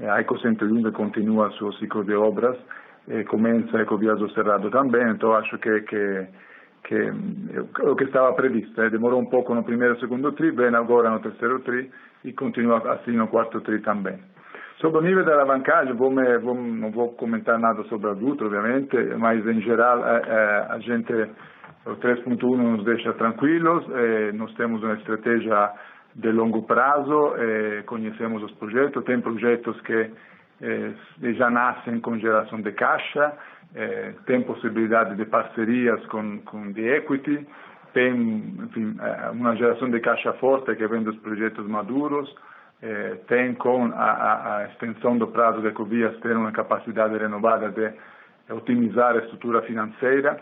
a 0.00 0.20
ECO 0.20 0.38
101 0.38 0.90
continua 0.92 1.48
o 1.48 1.52
seu 1.52 1.72
ciclo 1.74 2.04
de 2.04 2.14
obras, 2.14 2.58
e 3.08 3.24
começa 3.24 3.76
a 3.76 3.82
Ecovias 3.82 4.18
do 4.18 4.30
Cerrado 4.32 4.70
também, 4.70 5.08
então 5.10 5.34
acho 5.34 5.58
que, 5.58 5.80
que, 5.82 6.26
que 6.84 7.10
o 7.82 7.96
que 7.96 8.04
estava 8.04 8.32
previsto, 8.34 8.80
eh, 8.80 8.90
demorou 8.90 9.20
um 9.20 9.26
pouco 9.26 9.54
no 9.54 9.64
primeiro 9.64 9.94
e 9.94 10.00
segundo 10.00 10.32
TRI, 10.32 10.50
vem 10.50 10.74
agora 10.74 11.10
no 11.10 11.20
terceiro 11.20 11.60
TRI 11.60 11.90
e 12.24 12.32
continua 12.32 12.78
assim 12.92 13.12
no 13.12 13.28
quarto 13.28 13.60
TRI 13.60 13.80
também. 13.80 14.18
Sobre 14.80 14.98
o 14.98 15.02
nível 15.02 15.24
da 15.24 15.34
alavancagem, 15.34 15.94
vou 15.94 16.10
me, 16.10 16.38
vou, 16.38 16.54
não 16.54 16.90
vou 16.90 17.12
comentar 17.12 17.58
nada 17.58 17.84
sobre 17.84 18.10
a 18.10 18.14
Dutra, 18.14 18.46
obviamente, 18.46 18.96
mas 19.16 19.46
em 19.46 19.60
geral 19.60 20.02
a, 20.02 20.16
a, 20.16 20.74
a 20.74 20.78
gente 20.80 21.12
o 21.84 21.96
3.1 21.96 22.56
nos 22.56 22.84
deixa 22.84 23.12
tranquilos, 23.14 23.84
eh, 23.90 24.32
nós 24.34 24.52
temos 24.54 24.82
uma 24.82 24.94
estratégia 24.94 25.72
de 26.14 26.30
longo 26.30 26.62
prazo, 26.62 27.34
eh, 27.36 27.82
conhecemos 27.86 28.42
os 28.42 28.52
projetos, 28.52 29.04
tem 29.04 29.20
projetos 29.20 29.80
que 29.80 30.10
eh, 30.60 30.92
já 31.34 31.50
nascem 31.50 31.98
com 32.00 32.18
geração 32.18 32.60
de 32.60 32.70
caixa, 32.72 33.32
eh, 33.74 34.12
tem 34.26 34.42
possibilidade 34.42 35.16
de 35.16 35.24
parcerias 35.24 36.04
com, 36.06 36.40
com 36.40 36.72
de 36.72 36.86
equity, 36.88 37.46
tem 37.94 38.12
enfim, 38.64 38.96
eh, 39.00 39.30
uma 39.30 39.56
geração 39.56 39.90
de 39.90 39.98
caixa 40.00 40.32
forte 40.34 40.74
que 40.74 40.86
vem 40.86 41.02
dos 41.02 41.16
projetos 41.16 41.66
maduros, 41.66 42.34
eh, 42.82 43.16
tem 43.28 43.54
com 43.54 43.86
a, 43.94 44.58
a, 44.58 44.64
extensão 44.66 45.16
do 45.16 45.26
prazo 45.28 45.62
de 45.62 45.68
Ecovias 45.68 46.14
ter 46.20 46.36
uma 46.36 46.52
capacidade 46.52 47.16
renovada 47.16 47.70
de 47.70 47.92
otimizar 48.52 49.14
a 49.14 49.20
estrutura 49.20 49.62
financeira, 49.62 50.38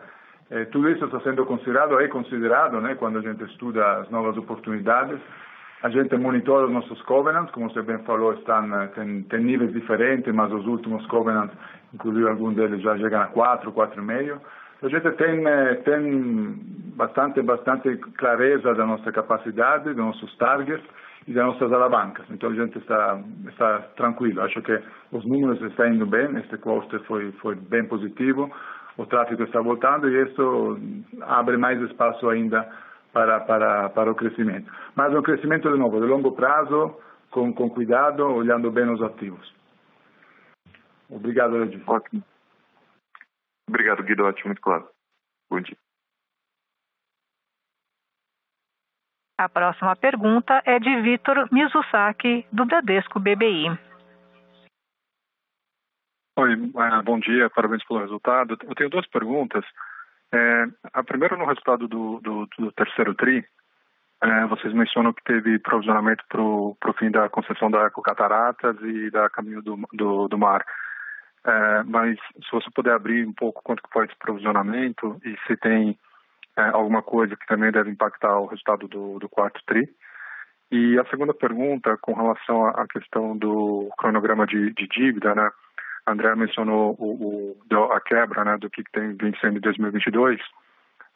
tudo 0.72 0.90
isso 0.90 1.04
está 1.04 1.20
sendo 1.20 1.46
considerado, 1.46 2.00
é 2.00 2.08
considerado, 2.08 2.80
né, 2.80 2.96
quando 2.96 3.18
a 3.18 3.22
gente 3.22 3.44
estuda 3.44 3.98
as 3.98 4.10
novas 4.10 4.36
oportunidades. 4.36 5.20
A 5.82 5.88
gente 5.88 6.16
monitora 6.16 6.66
os 6.66 6.72
nossos 6.72 7.00
covenants, 7.02 7.50
como 7.52 7.70
você 7.70 7.82
bem 7.82 7.98
falou, 8.00 8.34
estão, 8.34 8.68
tem, 8.94 9.22
tem 9.22 9.40
níveis 9.40 9.72
diferentes, 9.72 10.32
mas 10.34 10.52
os 10.52 10.66
últimos 10.66 11.06
covenants, 11.06 11.56
inclusive 11.94 12.28
alguns 12.28 12.54
deles 12.54 12.82
já 12.82 12.96
chegam 12.98 13.22
a 13.22 13.26
4, 13.26 13.72
4,5. 13.72 14.38
A 14.82 14.88
gente 14.88 15.10
tem, 15.12 15.42
tem 15.84 16.54
bastante, 16.96 17.42
bastante 17.42 17.96
clareza 18.18 18.74
da 18.74 18.86
nossa 18.86 19.10
capacidade, 19.10 19.84
dos 19.84 19.96
nossos 19.96 20.36
targets 20.36 20.84
e 21.26 21.32
das 21.32 21.46
nossas 21.46 21.72
alavancas. 21.72 22.26
Então 22.30 22.50
a 22.50 22.54
gente 22.54 22.78
está, 22.78 23.18
está 23.48 23.78
tranquilo. 23.96 24.42
Acho 24.42 24.60
que 24.62 24.78
os 25.12 25.24
números 25.24 25.60
estão 25.62 25.86
indo 25.86 26.06
bem, 26.06 26.36
este 26.38 26.58
quarter 26.58 27.00
foi, 27.04 27.32
foi 27.40 27.54
bem 27.54 27.84
positivo 27.86 28.50
o 29.00 29.06
tráfego 29.06 29.44
está 29.44 29.60
voltando 29.60 30.08
e 30.08 30.22
isso 30.22 30.78
abre 31.22 31.56
mais 31.56 31.80
espaço 31.82 32.28
ainda 32.28 32.68
para, 33.12 33.88
para 33.90 34.10
o 34.10 34.14
crescimento. 34.14 34.70
Mas 34.94 35.14
um 35.14 35.22
crescimento, 35.22 35.70
de 35.70 35.78
novo, 35.78 36.00
de 36.00 36.06
longo 36.06 36.32
prazo, 36.32 36.96
com, 37.30 37.52
com 37.52 37.70
cuidado, 37.70 38.24
olhando 38.24 38.70
bem 38.70 38.88
os 38.88 39.02
ativos. 39.02 39.54
Obrigado, 41.08 41.58
Regis. 41.58 41.82
Ótimo. 41.86 42.22
Obrigado, 43.68 44.02
Guido. 44.02 44.24
Ótimo, 44.24 44.48
muito 44.48 44.62
claro. 44.62 44.88
Bom 45.50 45.60
dia. 45.60 45.76
A 49.38 49.48
próxima 49.48 49.96
pergunta 49.96 50.62
é 50.66 50.78
de 50.78 51.00
Vitor 51.00 51.48
Mizusaki, 51.50 52.46
do 52.52 52.66
Bradesco 52.66 53.18
BBI. 53.18 53.70
Oi, 56.38 56.52
é, 56.52 57.02
bom 57.02 57.18
dia, 57.18 57.48
parabéns 57.50 57.82
pelo 57.86 58.00
resultado. 58.00 58.56
Eu 58.62 58.74
tenho 58.74 58.90
duas 58.90 59.06
perguntas. 59.08 59.64
É, 60.32 60.64
a 60.92 61.02
primeira, 61.02 61.36
no 61.36 61.46
resultado 61.46 61.88
do, 61.88 62.20
do, 62.20 62.48
do 62.58 62.72
terceiro 62.72 63.14
TRI, 63.14 63.44
é, 64.22 64.46
vocês 64.46 64.72
mencionam 64.74 65.12
que 65.12 65.24
teve 65.24 65.58
provisionamento 65.58 66.24
para 66.28 66.40
o 66.42 66.76
fim 66.98 67.10
da 67.10 67.28
concessão 67.28 67.70
da 67.70 67.90
Cataratas 67.90 68.76
e 68.82 69.10
da 69.10 69.30
Caminho 69.30 69.62
do, 69.62 69.78
do, 69.92 70.28
do 70.28 70.38
Mar. 70.38 70.64
É, 71.44 71.82
mas 71.84 72.18
se 72.18 72.50
você 72.52 72.68
puder 72.74 72.92
abrir 72.92 73.26
um 73.26 73.32
pouco 73.32 73.62
quanto 73.62 73.82
foi 73.90 74.04
esse 74.04 74.16
provisionamento 74.18 75.18
e 75.24 75.36
se 75.46 75.56
tem 75.56 75.98
é, 76.56 76.62
alguma 76.68 77.02
coisa 77.02 77.34
que 77.34 77.46
também 77.46 77.72
deve 77.72 77.90
impactar 77.90 78.38
o 78.38 78.46
resultado 78.46 78.86
do, 78.86 79.18
do 79.18 79.28
quarto 79.28 79.60
TRI. 79.66 79.88
E 80.70 80.98
a 80.98 81.04
segunda 81.06 81.34
pergunta, 81.34 81.96
com 82.00 82.12
relação 82.12 82.66
à 82.66 82.86
questão 82.86 83.36
do 83.36 83.88
cronograma 83.98 84.46
de, 84.46 84.72
de 84.74 84.86
dívida, 84.86 85.34
né? 85.34 85.50
André 86.10 86.34
mencionou 86.34 86.96
o, 86.98 87.56
o, 87.70 87.92
a 87.92 88.00
quebra 88.00 88.44
né, 88.44 88.58
do 88.58 88.68
que 88.70 88.82
tem 88.92 89.14
vencendo 89.14 89.58
em 89.58 89.60
2022, 89.60 90.40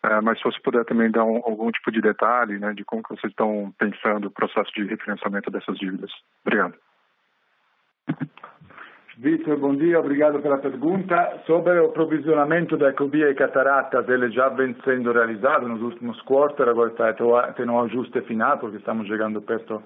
é, 0.04 0.20
mas 0.20 0.38
se 0.38 0.44
você 0.44 0.60
puder 0.60 0.84
também 0.84 1.10
dar 1.10 1.24
um, 1.24 1.36
algum 1.36 1.70
tipo 1.70 1.90
de 1.90 2.00
detalhe 2.00 2.58
né, 2.58 2.72
de 2.74 2.84
como 2.84 3.02
que 3.02 3.10
vocês 3.10 3.30
estão 3.30 3.72
pensando 3.78 4.26
o 4.26 4.30
processo 4.30 4.70
de 4.74 4.84
refinanciamento 4.84 5.50
dessas 5.50 5.76
dívidas. 5.78 6.10
Obrigado. 6.44 6.74
Vitor, 9.16 9.56
bom 9.58 9.76
dia, 9.76 10.00
obrigado 10.00 10.40
pela 10.40 10.58
pergunta. 10.58 11.40
Sobre 11.46 11.78
o 11.78 11.90
provisionamento 11.90 12.76
da 12.76 12.90
Ecovia 12.90 13.30
e 13.30 13.34
Cataratas, 13.34 14.08
ele 14.08 14.30
já 14.32 14.48
vem 14.48 14.76
sendo 14.84 15.12
realizado 15.12 15.68
nos 15.68 15.80
últimos 15.82 16.20
quartos, 16.22 16.66
agora 16.66 16.90
está 16.90 17.12
tendo 17.52 17.72
um 17.72 17.80
ajuste 17.84 18.20
final, 18.22 18.58
porque 18.58 18.78
estamos 18.78 19.06
chegando 19.06 19.40
perto 19.40 19.80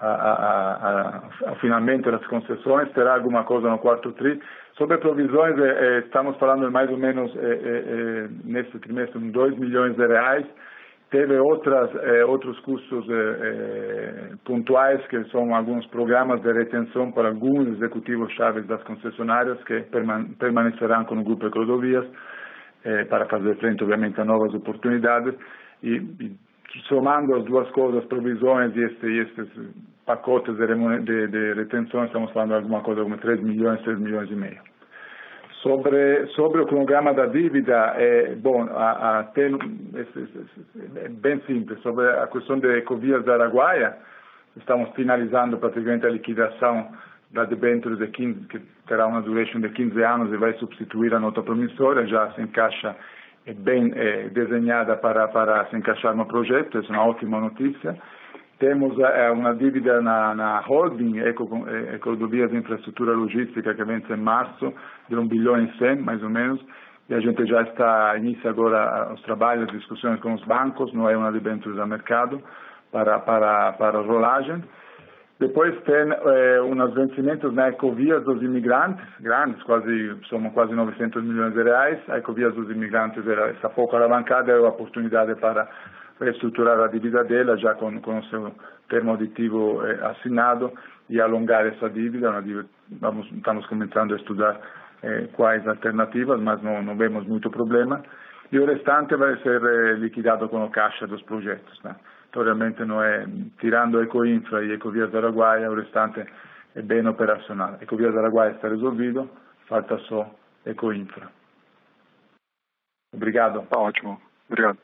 a, 0.00 0.06
a, 0.06 1.50
a, 1.50 1.54
finalmente 1.56 2.08
as 2.08 2.26
concessões, 2.26 2.90
terá 2.92 3.14
alguma 3.14 3.44
coisa 3.44 3.68
no 3.70 3.78
quarto 3.78 4.12
TRI. 4.12 4.40
Sobre 4.76 4.98
provisões, 4.98 5.56
eh, 5.58 5.62
eh, 5.62 5.98
estamos 6.00 6.36
falando 6.38 6.70
mais 6.70 6.90
ou 6.90 6.98
menos 6.98 7.32
eh 7.36 8.28
nesse 8.44 8.78
trimestre, 8.80 9.18
2 9.18 9.58
milhões 9.58 9.94
de 9.96 10.06
reais. 10.06 10.46
Teve 11.10 11.38
outras, 11.38 11.90
outros 12.26 12.58
custos 12.60 13.06
pontuais, 14.44 15.00
que 15.06 15.22
são 15.30 15.54
alguns 15.54 15.86
programas 15.86 16.40
de 16.42 16.52
retenção 16.52 17.12
para 17.12 17.28
alguns 17.28 17.68
executivos 17.68 18.32
chaves 18.32 18.66
das 18.66 18.82
concessionárias 18.82 19.62
que 19.62 19.84
permanecerão 20.40 21.04
com 21.04 21.20
o 21.20 21.22
Grupo 21.22 21.46
Ecodovias 21.46 22.04
para 23.08 23.26
fazer 23.26 23.54
frente, 23.58 23.84
obviamente, 23.84 24.20
a 24.20 24.24
novas 24.24 24.52
oportunidades. 24.54 25.34
E, 25.84 25.96
e 26.18 26.36
somando 26.88 27.34
as 27.36 27.44
duas 27.44 27.70
coisas, 27.70 28.04
provisões 28.06 28.74
e, 28.76 28.84
este, 28.84 29.06
estes 29.18 29.48
pacotes 30.06 30.56
de, 30.56 30.66
de, 30.66 31.26
de, 31.28 31.62
estamos 31.62 32.32
falando 32.32 32.50
de 32.50 32.54
alguma 32.56 32.82
coisa 32.82 33.02
como 33.02 33.16
3 33.16 33.42
milhões, 33.42 33.80
3 33.82 33.98
milhões 33.98 34.30
e 34.30 34.34
meio. 34.34 34.60
Sobre, 35.62 36.26
sobre 36.34 36.60
o 36.60 36.66
cronograma 36.66 37.14
da 37.14 37.26
dívida, 37.26 37.94
é, 37.96 38.34
bom, 38.34 38.64
a, 38.70 39.20
a, 39.20 39.24
tem, 39.24 39.54
é, 39.94 41.04
é 41.04 41.08
bem 41.08 41.40
simples. 41.46 41.80
Sobre 41.80 42.06
a 42.06 42.26
questão 42.26 42.58
de 42.58 42.68
Ecovias 42.76 43.24
da 43.24 43.34
Araguaia, 43.34 43.96
estamos 44.58 44.90
finalizando 44.94 45.56
praticamente 45.56 46.04
a 46.04 46.10
liquidação 46.10 46.88
da 47.30 47.44
debênture 47.44 47.96
de 47.96 48.06
15, 48.08 48.46
que 48.46 48.60
terá 48.86 49.06
uma 49.06 49.22
duration 49.22 49.60
de 49.60 49.70
15 49.70 50.02
anos 50.02 50.32
e 50.32 50.36
vai 50.36 50.52
substituir 50.54 51.14
a 51.14 51.18
nota 51.18 51.42
promissória, 51.42 52.06
já 52.06 52.30
se 52.32 52.42
encaixa 52.42 52.94
bem 53.52 53.92
é, 53.94 54.28
desenhada 54.30 54.96
para, 54.96 55.28
para 55.28 55.66
se 55.66 55.76
encaixar 55.76 56.16
no 56.16 56.26
projeto, 56.26 56.78
essa 56.78 56.92
é 56.92 56.96
uma 56.96 57.06
ótima 57.06 57.40
notícia. 57.40 57.96
Temos 58.58 58.98
é, 58.98 59.30
uma 59.30 59.54
dívida 59.54 60.00
na, 60.00 60.34
na 60.34 60.60
holding 60.60 61.18
Eco, 61.18 61.66
Ecodovias 61.92 62.50
de 62.50 62.56
Infraestrutura 62.56 63.12
Logística 63.12 63.74
que 63.74 63.84
vence 63.84 64.12
em 64.12 64.16
março, 64.16 64.72
de 65.08 65.16
1 65.16 65.28
bilhão 65.28 65.62
e 65.62 65.70
100, 65.76 65.96
mais 65.96 66.22
ou 66.22 66.30
menos, 66.30 66.64
e 67.08 67.14
a 67.14 67.20
gente 67.20 67.44
já 67.44 67.60
está, 67.62 68.16
inicia 68.16 68.48
agora 68.48 69.12
os 69.12 69.20
trabalhos, 69.22 69.70
discussões 69.72 70.18
com 70.20 70.32
os 70.32 70.44
bancos, 70.44 70.92
não 70.94 71.10
é 71.10 71.16
uma 71.16 71.30
debênture 71.30 71.76
do 71.76 71.86
mercado, 71.86 72.40
para, 72.90 73.18
para, 73.18 73.72
para 73.72 74.00
rolagem. 74.00 74.62
Depois 75.40 75.74
tem 75.82 76.12
eh, 76.12 76.62
uns 76.62 76.94
vencimentos 76.94 77.52
na 77.52 77.68
Ecovias 77.68 78.22
dos 78.24 78.40
Imigrantes, 78.40 79.04
grandes, 79.20 79.60
quase, 79.64 80.16
somos 80.28 80.52
quase 80.52 80.72
900 80.72 81.24
milhões 81.24 81.54
de 81.54 81.62
reais. 81.62 81.98
A 82.08 82.18
Ecovias 82.18 82.54
dos 82.54 82.70
Imigrantes 82.70 83.26
era, 83.26 83.50
está 83.50 83.68
pouco 83.68 83.96
alavancada, 83.96 84.52
é 84.52 84.56
a 84.56 84.68
oportunidade 84.68 85.34
para 85.36 85.68
reestruturar 86.20 86.78
a 86.78 86.86
dívida 86.86 87.24
dela, 87.24 87.56
já 87.56 87.74
com, 87.74 88.00
com 88.00 88.18
o 88.18 88.24
seu 88.26 88.52
termo 88.88 89.14
aditivo 89.14 89.84
eh, 89.84 89.98
assinado, 90.06 90.72
e 91.10 91.20
alongar 91.20 91.66
essa 91.66 91.90
dívida. 91.90 92.30
dívida 92.40 92.68
vamos, 93.00 93.30
estamos 93.32 93.66
começando 93.66 94.14
a 94.14 94.16
estudar 94.16 94.60
eh, 95.02 95.28
quais 95.32 95.66
alternativas, 95.66 96.40
mas 96.40 96.62
não, 96.62 96.80
não 96.80 96.96
vemos 96.96 97.26
muito 97.26 97.50
problema. 97.50 98.02
e 98.52 98.58
o 98.60 98.66
restante 98.66 99.16
vai 99.16 99.36
ser 99.38 99.98
liquidado 99.98 100.48
com 100.48 100.64
o 100.64 100.70
caixa 100.70 101.08
dos 101.08 101.22
projetos. 101.22 101.82
Né? 101.82 101.96
Realmente 102.42 102.84
não 102.84 103.02
é, 103.02 103.26
tirando 103.60 104.02
Ecoinfra 104.02 104.64
e 104.64 104.72
Ecovias 104.72 105.10
do 105.10 105.18
Araguaia, 105.18 105.70
o 105.70 105.74
restante 105.74 106.24
é 106.74 106.82
bem 106.82 107.06
operacional. 107.06 107.78
Ecovias 107.80 108.12
do 108.12 108.18
Araguaia 108.18 108.50
está 108.50 108.68
resolvido, 108.68 109.30
falta 109.68 109.98
só 109.98 110.28
Ecoinfra. 110.66 111.28
Obrigado. 113.14 113.62
Tá 113.66 113.78
ótimo. 113.78 114.20
Obrigado. 114.48 114.78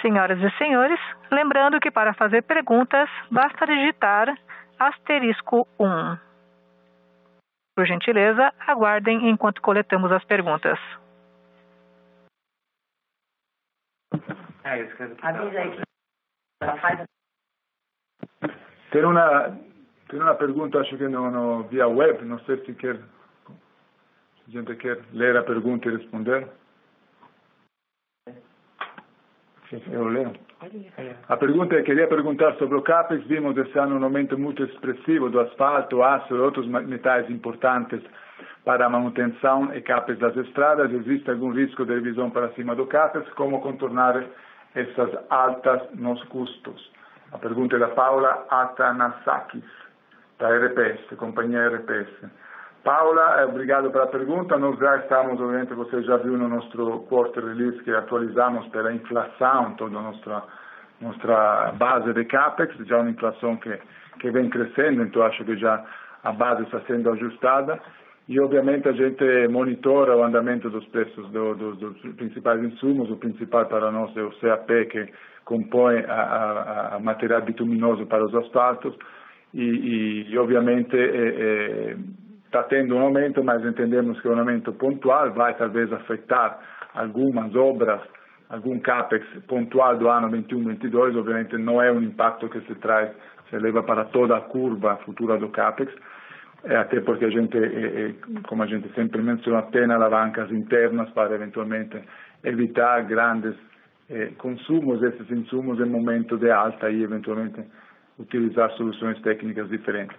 Senhoras 0.00 0.38
e 0.38 0.50
senhores, 0.58 1.00
lembrando 1.30 1.80
que 1.80 1.90
para 1.90 2.14
fazer 2.14 2.42
perguntas 2.42 3.08
basta 3.30 3.66
digitar 3.66 4.34
asterisco 4.78 5.66
1. 5.78 6.18
Por 7.74 7.86
gentileza, 7.86 8.52
aguardem 8.66 9.28
enquanto 9.28 9.60
coletamos 9.60 10.10
as 10.12 10.24
perguntas. 10.24 10.78
Tem 18.90 19.04
uma, 19.04 19.56
tem 20.08 20.20
uma 20.20 20.34
pergunta, 20.34 20.80
acho 20.80 20.96
que 20.96 21.06
no, 21.08 21.30
no, 21.30 21.62
via 21.64 21.86
web, 21.86 22.24
não 22.24 22.38
sei 22.40 22.56
se 22.64 22.74
quer, 22.74 22.96
se 22.96 24.48
a 24.48 24.50
gente 24.50 24.74
quer 24.76 25.00
ler 25.12 25.36
a 25.36 25.42
pergunta 25.42 25.88
e 25.88 25.96
responder. 25.96 26.48
Eu 29.90 30.08
leio. 30.08 30.32
A 31.28 31.36
pergunta 31.36 31.74
é, 31.74 31.82
queria 31.82 32.08
perguntar 32.08 32.54
sobre 32.54 32.76
o 32.76 32.82
CAPEX, 32.82 33.26
vimos 33.26 33.56
esse 33.56 33.78
ano 33.78 33.98
um 33.98 34.04
aumento 34.04 34.38
muito 34.38 34.62
expressivo 34.64 35.28
do 35.28 35.40
asfalto, 35.40 36.02
aço 36.02 36.34
e 36.34 36.38
outros 36.38 36.66
metais 36.66 37.28
importantes 37.28 38.00
para 38.64 38.86
a 38.86 38.88
manutenção 38.88 39.74
e 39.74 39.80
CAPEX 39.80 40.18
das 40.18 40.36
estradas. 40.36 40.90
Existe 40.92 41.30
algum 41.30 41.50
risco 41.50 41.84
de 41.84 41.94
revisão 41.94 42.30
para 42.30 42.52
cima 42.54 42.74
do 42.74 42.86
CAPEX? 42.86 43.28
Como 43.34 43.60
contornar 43.60 44.24
essas 44.76 45.10
altas 45.30 45.82
nos 45.94 46.22
custos? 46.24 46.92
A 47.32 47.38
pergunta 47.38 47.76
é 47.76 47.78
da 47.78 47.88
Paula 47.88 48.46
Atanasakis, 48.50 49.64
da 50.38 50.48
RPS, 50.48 51.16
companhia 51.16 51.68
RPS. 51.68 52.30
Paula, 52.84 53.44
obrigado 53.46 53.90
pela 53.90 54.06
pergunta. 54.06 54.56
Nós 54.56 54.78
já 54.78 54.98
estamos, 54.98 55.40
obviamente, 55.40 55.74
você 55.74 56.02
já 56.02 56.18
viu 56.18 56.38
no 56.38 56.46
nosso 56.46 57.00
quarter 57.08 57.44
release 57.44 57.82
que 57.82 57.90
atualizamos 57.90 58.68
pela 58.68 58.92
inflação 58.92 59.74
toda 59.74 59.98
a 59.98 60.02
nossa, 60.02 60.44
nossa 61.00 61.72
base 61.72 62.12
de 62.12 62.24
CAPEX, 62.26 62.76
já 62.86 62.98
uma 62.98 63.10
inflação 63.10 63.56
que, 63.56 63.76
que 64.20 64.30
vem 64.30 64.48
crescendo, 64.48 65.02
então 65.02 65.22
acho 65.22 65.44
que 65.44 65.56
já 65.56 65.84
a 66.22 66.30
base 66.30 66.62
está 66.62 66.80
sendo 66.82 67.10
ajustada. 67.10 67.80
E, 68.28 68.40
obviamente, 68.40 68.88
a 68.88 68.92
gente 68.92 69.48
monitora 69.48 70.16
o 70.16 70.24
andamento 70.24 70.68
dos 70.68 70.84
preços 70.86 71.30
do, 71.30 71.54
do, 71.54 71.76
dos 71.76 72.00
principais 72.16 72.62
insumos. 72.62 73.10
O 73.10 73.16
principal 73.16 73.66
para 73.66 73.90
nós 73.92 74.16
é 74.16 74.22
o 74.22 74.30
CAP, 74.40 74.86
que 74.86 75.08
compõe 75.44 75.98
a, 76.08 76.12
a, 76.12 76.96
a 76.96 76.98
material 76.98 77.42
bituminoso 77.42 78.04
para 78.06 78.24
os 78.24 78.34
asfaltos. 78.34 78.96
E, 79.54 79.62
e, 79.62 80.32
e 80.32 80.38
obviamente, 80.38 80.96
é, 80.96 81.06
é, 81.06 81.96
está 82.46 82.62
tendo 82.64 82.96
um 82.96 83.00
aumento, 83.00 83.44
mas 83.44 83.64
entendemos 83.64 84.20
que 84.20 84.28
é 84.28 84.30
um 84.30 84.38
aumento 84.38 84.72
pontual, 84.72 85.32
vai 85.32 85.54
talvez 85.54 85.92
afetar 85.92 86.58
algumas 86.94 87.54
obras, 87.54 88.00
algum 88.48 88.78
CAPEX 88.80 89.26
pontual 89.46 89.96
do 89.98 90.08
ano 90.08 90.30
21-22, 90.30 91.16
obviamente 91.16 91.56
não 91.58 91.82
é 91.82 91.92
um 91.92 92.02
impacto 92.02 92.48
que 92.48 92.60
se 92.62 92.74
traz, 92.76 93.10
se 93.50 93.58
leva 93.58 93.82
para 93.82 94.04
toda 94.06 94.36
a 94.36 94.40
curva 94.40 94.96
futura 95.04 95.36
do 95.38 95.48
CAPEX, 95.48 95.92
até 96.64 97.00
porque 97.00 97.24
a 97.24 97.30
gente, 97.30 97.56
como 98.48 98.62
a 98.62 98.66
gente 98.66 98.92
sempre 98.94 99.22
menciona, 99.22 99.62
tem 99.64 99.90
alavancas 99.90 100.50
internas 100.50 101.08
para 101.10 101.34
eventualmente 101.34 102.00
evitar 102.42 103.04
grandes 103.04 103.54
consumos 104.38 105.00
desses 105.00 105.30
insumos 105.30 105.80
em 105.80 105.84
momento 105.84 106.36
de 106.36 106.50
alta 106.50 106.90
e 106.90 107.02
eventualmente 107.02 107.62
utilizar 108.18 108.70
soluções 108.72 109.20
técnicas 109.22 109.68
diferentes. 109.68 110.16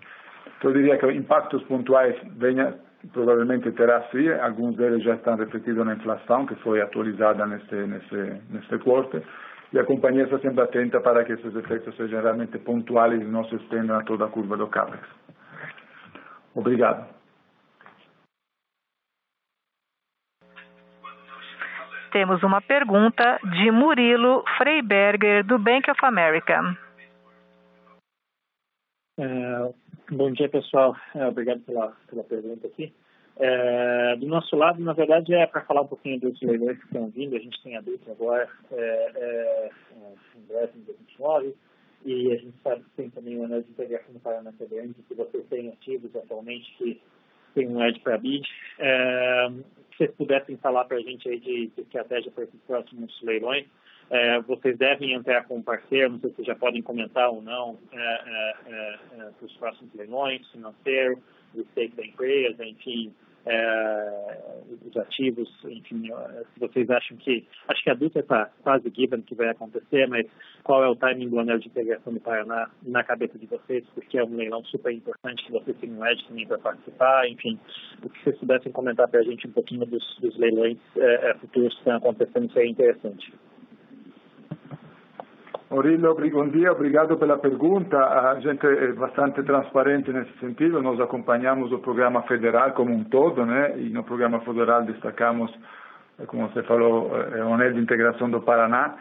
Então, 0.58 0.72
eu 0.72 0.78
diria 0.78 0.98
que 0.98 1.12
impactos 1.12 1.64
pontuais 1.64 2.16
venha, 2.38 2.76
provavelmente 3.14 3.72
terá 3.72 4.02
sim, 4.12 4.30
alguns 4.30 4.76
deles 4.76 5.04
já 5.04 5.16
estão 5.16 5.36
refletidos 5.36 5.86
na 5.86 5.94
inflação, 5.94 6.46
que 6.46 6.56
foi 6.56 6.82
atualizada 6.82 7.46
neste, 7.46 7.76
neste, 7.76 8.42
neste 8.50 8.78
quarto, 8.80 9.22
e 9.74 9.80
a 9.80 9.84
companhia 9.84 10.24
está 10.24 10.40
sempre 10.40 10.62
atenta 10.62 11.00
para 11.02 11.24
que 11.26 11.34
esses 11.34 11.56
efeitos 11.56 11.96
sejam 11.96 12.22
realmente 12.22 12.58
pontuais 12.60 13.22
e 13.22 13.26
não 13.26 13.44
se 13.46 13.56
estendam 13.56 13.98
a 13.98 14.04
toda 14.04 14.26
a 14.26 14.30
curva 14.30 14.56
do 14.58 14.68
CAPEX. 14.68 15.04
Obrigado. 16.58 17.08
Temos 22.12 22.42
uma 22.42 22.60
pergunta 22.62 23.40
de 23.44 23.70
Murilo 23.70 24.44
Freiberger, 24.58 25.46
do 25.46 25.60
Bank 25.60 25.92
of 25.92 26.04
America. 26.04 26.76
É, 29.20 29.74
Bom 30.10 30.32
dia, 30.32 30.50
pessoal. 30.50 30.96
É, 31.14 31.28
obrigado 31.28 31.60
pela, 31.62 31.96
pela 32.10 32.24
pergunta 32.24 32.66
aqui. 32.66 32.92
É, 33.36 34.16
do 34.16 34.26
nosso 34.26 34.56
lado, 34.56 34.82
na 34.82 34.94
verdade, 34.94 35.36
é 35.36 35.46
para 35.46 35.62
falar 35.62 35.82
um 35.82 35.88
pouquinho 35.88 36.20
dos 36.20 36.42
leilões 36.42 36.80
que 36.80 36.86
estão 36.86 37.08
vindo. 37.10 37.36
A 37.36 37.40
gente 37.40 37.62
tem 37.62 37.78
a 37.78 37.82
Dutra 37.82 38.14
agora 38.14 38.50
é, 38.72 39.12
é, 39.16 39.70
em 40.36 40.48
breve, 40.48 40.72
em 40.76 40.84
2029, 40.86 41.56
e 42.06 42.32
a 42.32 42.36
gente 42.36 42.54
sabe 42.64 42.84
que 42.84 42.90
tem 42.92 43.10
também 43.10 43.38
o 43.38 43.44
anel 43.44 43.62
de 43.62 43.70
integração 43.72 44.14
do 44.14 44.20
Paraná 44.20 44.52
que 44.54 44.64
é 44.64 44.68
grande, 44.68 44.96
que 45.08 45.14
vocês 45.14 45.46
têm 45.50 45.70
ativos 45.70 46.16
atualmente, 46.16 46.74
que 46.78 47.02
tem 47.54 47.68
um 47.68 47.84
edge 47.84 48.00
para 48.00 48.18
BID. 48.18 48.48
É, 48.80 49.50
se 49.92 49.98
vocês 49.98 50.12
pudessem 50.16 50.58
falar 50.58 50.86
para 50.86 50.98
a 50.98 51.02
gente 51.02 51.28
aí 51.28 51.40
de, 51.40 51.68
de 51.68 51.82
estratégia 51.82 52.32
para 52.32 52.44
esses 52.44 52.60
próximos 52.62 53.20
leilões, 53.24 53.66
é, 54.10 54.40
vocês 54.42 54.78
devem 54.78 55.14
entrar 55.14 55.46
com 55.46 55.58
um 55.58 55.62
parceiro, 55.62 56.14
não 56.14 56.20
sei 56.20 56.32
se 56.32 56.44
já 56.44 56.56
podem 56.56 56.82
comentar 56.82 57.30
ou 57.30 57.42
não, 57.42 57.78
é, 57.92 57.98
é, 57.98 58.56
é, 58.68 59.00
é 59.20 59.32
para 59.32 59.46
os 59.46 59.54
próximos 59.58 59.94
leilões, 59.94 60.48
financeiro, 60.52 61.22
o 61.54 61.62
stake 61.72 61.96
da 61.96 62.06
empresa, 62.06 62.66
enfim, 62.66 63.14
é, 63.46 64.47
os 64.88 64.98
ativos, 64.98 65.50
enfim, 65.66 66.10
se 66.54 66.60
vocês 66.60 66.90
acham 66.90 67.18
que, 67.18 67.46
acho 67.68 67.84
que 67.84 67.90
a 67.90 67.94
Dutra 67.94 68.22
está 68.22 68.50
quase 68.62 68.92
given 68.96 69.22
que 69.22 69.36
vai 69.36 69.50
acontecer, 69.50 70.08
mas 70.08 70.26
qual 70.64 70.84
é 70.84 70.88
o 70.88 70.96
timing 70.96 71.30
do 71.30 71.40
anel 71.40 71.60
de 71.60 71.68
integração 71.68 72.14
do 72.14 72.20
Paraná 72.20 72.70
na 72.84 73.04
cabeça 73.04 73.38
de 73.38 73.46
vocês, 73.46 73.84
porque 73.94 74.18
é 74.18 74.24
um 74.24 74.36
leilão 74.36 74.64
super 74.66 74.92
importante 74.92 75.46
que 75.46 75.52
vocês 75.52 75.78
têm 75.78 75.92
um 75.92 76.06
edge 76.06 76.26
também 76.28 76.48
para 76.48 76.58
participar, 76.60 77.28
enfim, 77.30 77.60
o 78.04 78.10
que 78.10 78.24
vocês 78.24 78.38
pudessem 78.38 78.72
comentar 78.72 79.08
para 79.08 79.20
a 79.20 79.24
gente 79.24 79.48
um 79.48 79.52
pouquinho 79.52 79.86
dos, 79.86 80.18
dos 80.20 80.38
leilões 80.38 80.78
futuros 81.40 81.74
que 81.74 81.80
estão 81.80 81.98
acontecendo 81.98 82.52
seria 82.54 82.70
interessante. 82.70 83.34
Murilo, 85.70 86.16
bom 86.16 86.48
dia, 86.48 86.72
obrigado 86.72 87.18
pela 87.18 87.38
pergunta. 87.38 87.98
A 87.98 88.40
gente 88.40 88.66
é 88.66 88.94
bastante 88.94 89.44
transparente 89.44 90.14
nesse 90.14 90.32
sentido. 90.40 90.82
Nós 90.82 90.98
acompanhamos 91.02 91.74
o 91.74 91.80
programa 91.80 92.22
federal 92.22 92.72
como 92.72 92.94
um 92.94 93.04
todo, 93.04 93.46
né? 93.46 93.78
E 93.78 93.90
no 93.90 94.02
programa 94.02 94.40
federal 94.40 94.84
destacamos, 94.84 95.52
como 96.28 96.48
você 96.48 96.64
falou, 96.64 97.12
o 97.12 97.54
anel 97.54 97.74
de 97.74 97.82
integração 97.82 98.30
do 98.30 98.42
Paraná, 98.42 98.96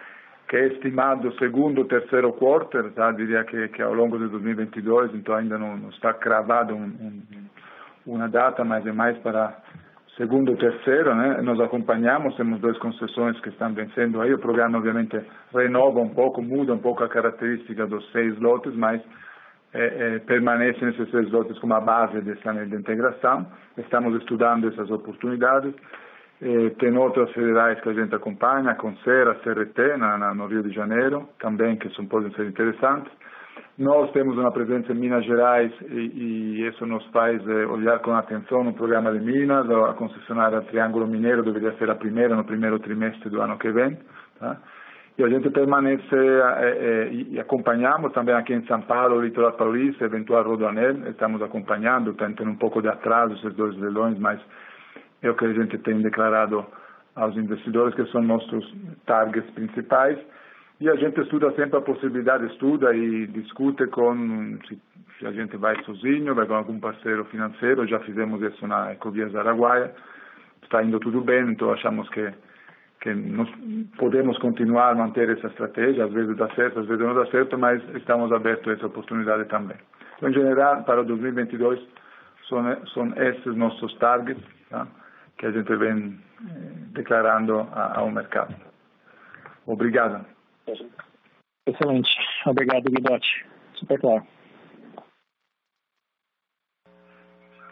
que 0.48 0.56
é 0.56 0.66
estimado 0.66 1.32
segundo, 1.38 1.84
terceiro 1.84 2.32
quarter, 2.32 2.90
tá? 2.94 3.12
Diria 3.12 3.44
que, 3.44 3.68
que 3.68 3.80
ao 3.80 3.94
longo 3.94 4.18
de 4.18 4.26
2022, 4.26 5.14
então 5.14 5.36
ainda 5.36 5.56
não, 5.56 5.76
não 5.76 5.90
está 5.90 6.12
cravado 6.12 6.74
um, 6.74 6.82
um, 6.84 7.22
uma 8.06 8.28
data, 8.28 8.64
mas 8.64 8.84
é 8.84 8.92
mais 8.92 9.16
para 9.18 9.56
segundo 10.16 10.50
ou 10.50 10.56
terceiro, 10.56 11.14
né? 11.14 11.40
Nós 11.42 11.60
acompanhamos, 11.60 12.34
temos 12.36 12.60
duas 12.60 12.78
concessões 12.78 13.38
que 13.40 13.50
estão 13.50 13.72
vencendo 13.74 14.20
aí. 14.20 14.32
O 14.32 14.38
programa, 14.38 14.78
obviamente, 14.78 15.20
renova 15.54 16.00
um 16.00 16.08
pouco, 16.08 16.42
muda 16.42 16.72
um 16.72 16.78
pouco 16.78 17.04
a 17.04 17.08
característica 17.08 17.86
dos 17.86 18.10
seis 18.12 18.38
lotes, 18.38 18.74
mas 18.74 19.00
é, 19.74 20.14
é, 20.14 20.18
permanece 20.20 20.84
nesses 20.84 21.10
seis 21.10 21.30
lotes 21.30 21.58
como 21.58 21.74
a 21.74 21.80
base 21.80 22.20
dessa 22.22 22.52
de 22.52 22.74
integração. 22.74 23.46
Estamos 23.76 24.18
estudando 24.20 24.68
essas 24.68 24.90
oportunidades. 24.90 25.74
É, 26.40 26.70
tem 26.78 26.96
outras 26.96 27.30
federais 27.32 27.80
que 27.80 27.88
a 27.88 27.92
gente 27.92 28.14
acompanha, 28.14 28.70
a 28.70 28.74
Concera, 28.74 29.32
a 29.32 29.34
CRT, 29.36 29.96
na, 29.98 30.18
na, 30.18 30.34
no 30.34 30.46
Rio 30.46 30.62
de 30.62 30.70
Janeiro, 30.70 31.28
também 31.38 31.76
que 31.76 31.88
são, 31.90 32.06
podem 32.06 32.32
ser 32.32 32.46
interessantes. 32.46 33.12
Nós 33.78 34.10
temos 34.12 34.38
uma 34.38 34.50
presença 34.50 34.90
em 34.90 34.96
Minas 34.96 35.24
Gerais 35.26 35.70
e, 35.90 35.94
e 35.94 36.66
isso 36.66 36.86
nos 36.86 37.04
faz 37.08 37.46
é, 37.46 37.66
olhar 37.66 37.98
com 37.98 38.14
atenção 38.14 38.64
no 38.64 38.72
programa 38.72 39.12
de 39.12 39.20
Minas. 39.20 39.68
A 39.70 39.92
concessionária 39.92 40.62
Triângulo 40.62 41.06
Mineiro 41.06 41.42
deveria 41.42 41.76
ser 41.76 41.90
a 41.90 41.94
primeira 41.94 42.34
no 42.34 42.44
primeiro 42.44 42.78
trimestre 42.78 43.28
do 43.28 43.42
ano 43.42 43.58
que 43.58 43.70
vem. 43.70 43.98
Tá? 44.40 44.56
E 45.18 45.24
a 45.24 45.28
gente 45.28 45.50
permanece 45.50 46.14
é, 46.14 46.68
é, 46.68 47.12
e 47.12 47.38
acompanhamos 47.38 48.14
também 48.14 48.34
aqui 48.34 48.54
em 48.54 48.64
São 48.66 48.80
Paulo, 48.80 49.20
Litoral 49.20 49.52
Paulista, 49.52 50.06
eventual 50.06 50.44
Rodoanel. 50.44 51.08
Estamos 51.08 51.42
acompanhando, 51.42 52.12
está 52.12 52.26
tendo 52.30 52.50
um 52.50 52.56
pouco 52.56 52.80
de 52.80 52.88
atraso 52.88 53.34
esses 53.34 53.54
dois 53.54 53.76
leilões, 53.76 54.18
mas 54.18 54.40
é 55.20 55.30
o 55.30 55.34
que 55.34 55.44
a 55.44 55.52
gente 55.52 55.76
tem 55.78 56.00
declarado 56.00 56.64
aos 57.14 57.36
investidores 57.36 57.94
que 57.94 58.06
são 58.06 58.22
nossos 58.22 58.74
targets 59.04 59.50
principais. 59.50 60.18
E 60.80 60.90
a 60.90 60.94
gente 60.96 61.20
estuda 61.20 61.50
sempre 61.52 61.78
a 61.78 61.80
possibilidade, 61.80 62.46
estuda 62.46 62.94
e 62.94 63.26
discute 63.28 63.86
com 63.86 64.58
se, 64.68 64.78
se 65.18 65.26
a 65.26 65.32
gente 65.32 65.56
vai 65.56 65.82
sozinho, 65.84 66.34
vai 66.34 66.46
com 66.46 66.54
algum 66.54 66.78
parceiro 66.78 67.24
financeiro, 67.26 67.86
já 67.86 67.98
fizemos 68.00 68.42
isso 68.42 68.66
na 68.66 68.92
Ecovias 68.92 69.34
Araguaia, 69.34 69.94
está 70.62 70.82
indo 70.82 71.00
tudo 71.00 71.20
bem, 71.22 71.50
então 71.50 71.72
achamos 71.72 72.08
que 72.10 72.30
que 73.00 73.14
nós 73.14 73.48
podemos 73.98 74.36
continuar 74.38 74.90
a 74.90 74.94
manter 74.94 75.28
essa 75.28 75.46
estratégia, 75.46 76.06
às 76.06 76.12
vezes 76.12 76.36
dá 76.36 76.48
certo, 76.54 76.80
às 76.80 76.86
vezes 76.86 77.04
não 77.04 77.14
dá 77.14 77.26
certo, 77.26 77.56
mas 77.56 77.82
estamos 77.94 78.32
abertos 78.32 78.66
a 78.68 78.72
essa 78.72 78.86
oportunidade 78.86 79.44
também. 79.44 79.76
Então, 80.16 80.30
em 80.30 80.32
geral, 80.32 80.82
para 80.82 81.04
2022, 81.04 81.80
são, 82.48 82.86
são 82.86 83.12
esses 83.16 83.54
nossos 83.54 83.94
targets 83.98 84.42
tá? 84.70 84.88
que 85.38 85.46
a 85.46 85.50
gente 85.52 85.76
vem 85.76 86.18
declarando 86.92 87.68
ao 87.72 88.10
mercado. 88.10 88.54
Obrigado. 89.66 90.24
Excelente. 91.66 92.10
Obrigado, 92.46 92.90
Guidotti. 92.90 93.46
Super 93.74 94.00
claro. 94.00 94.26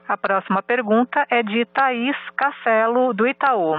A 0.06 0.16
próxima 0.18 0.62
pergunta 0.62 1.26
é 1.30 1.42
de 1.42 1.64
Thaís 1.66 2.16
Castelo, 2.36 3.14
do 3.14 3.26
Itaú. 3.26 3.74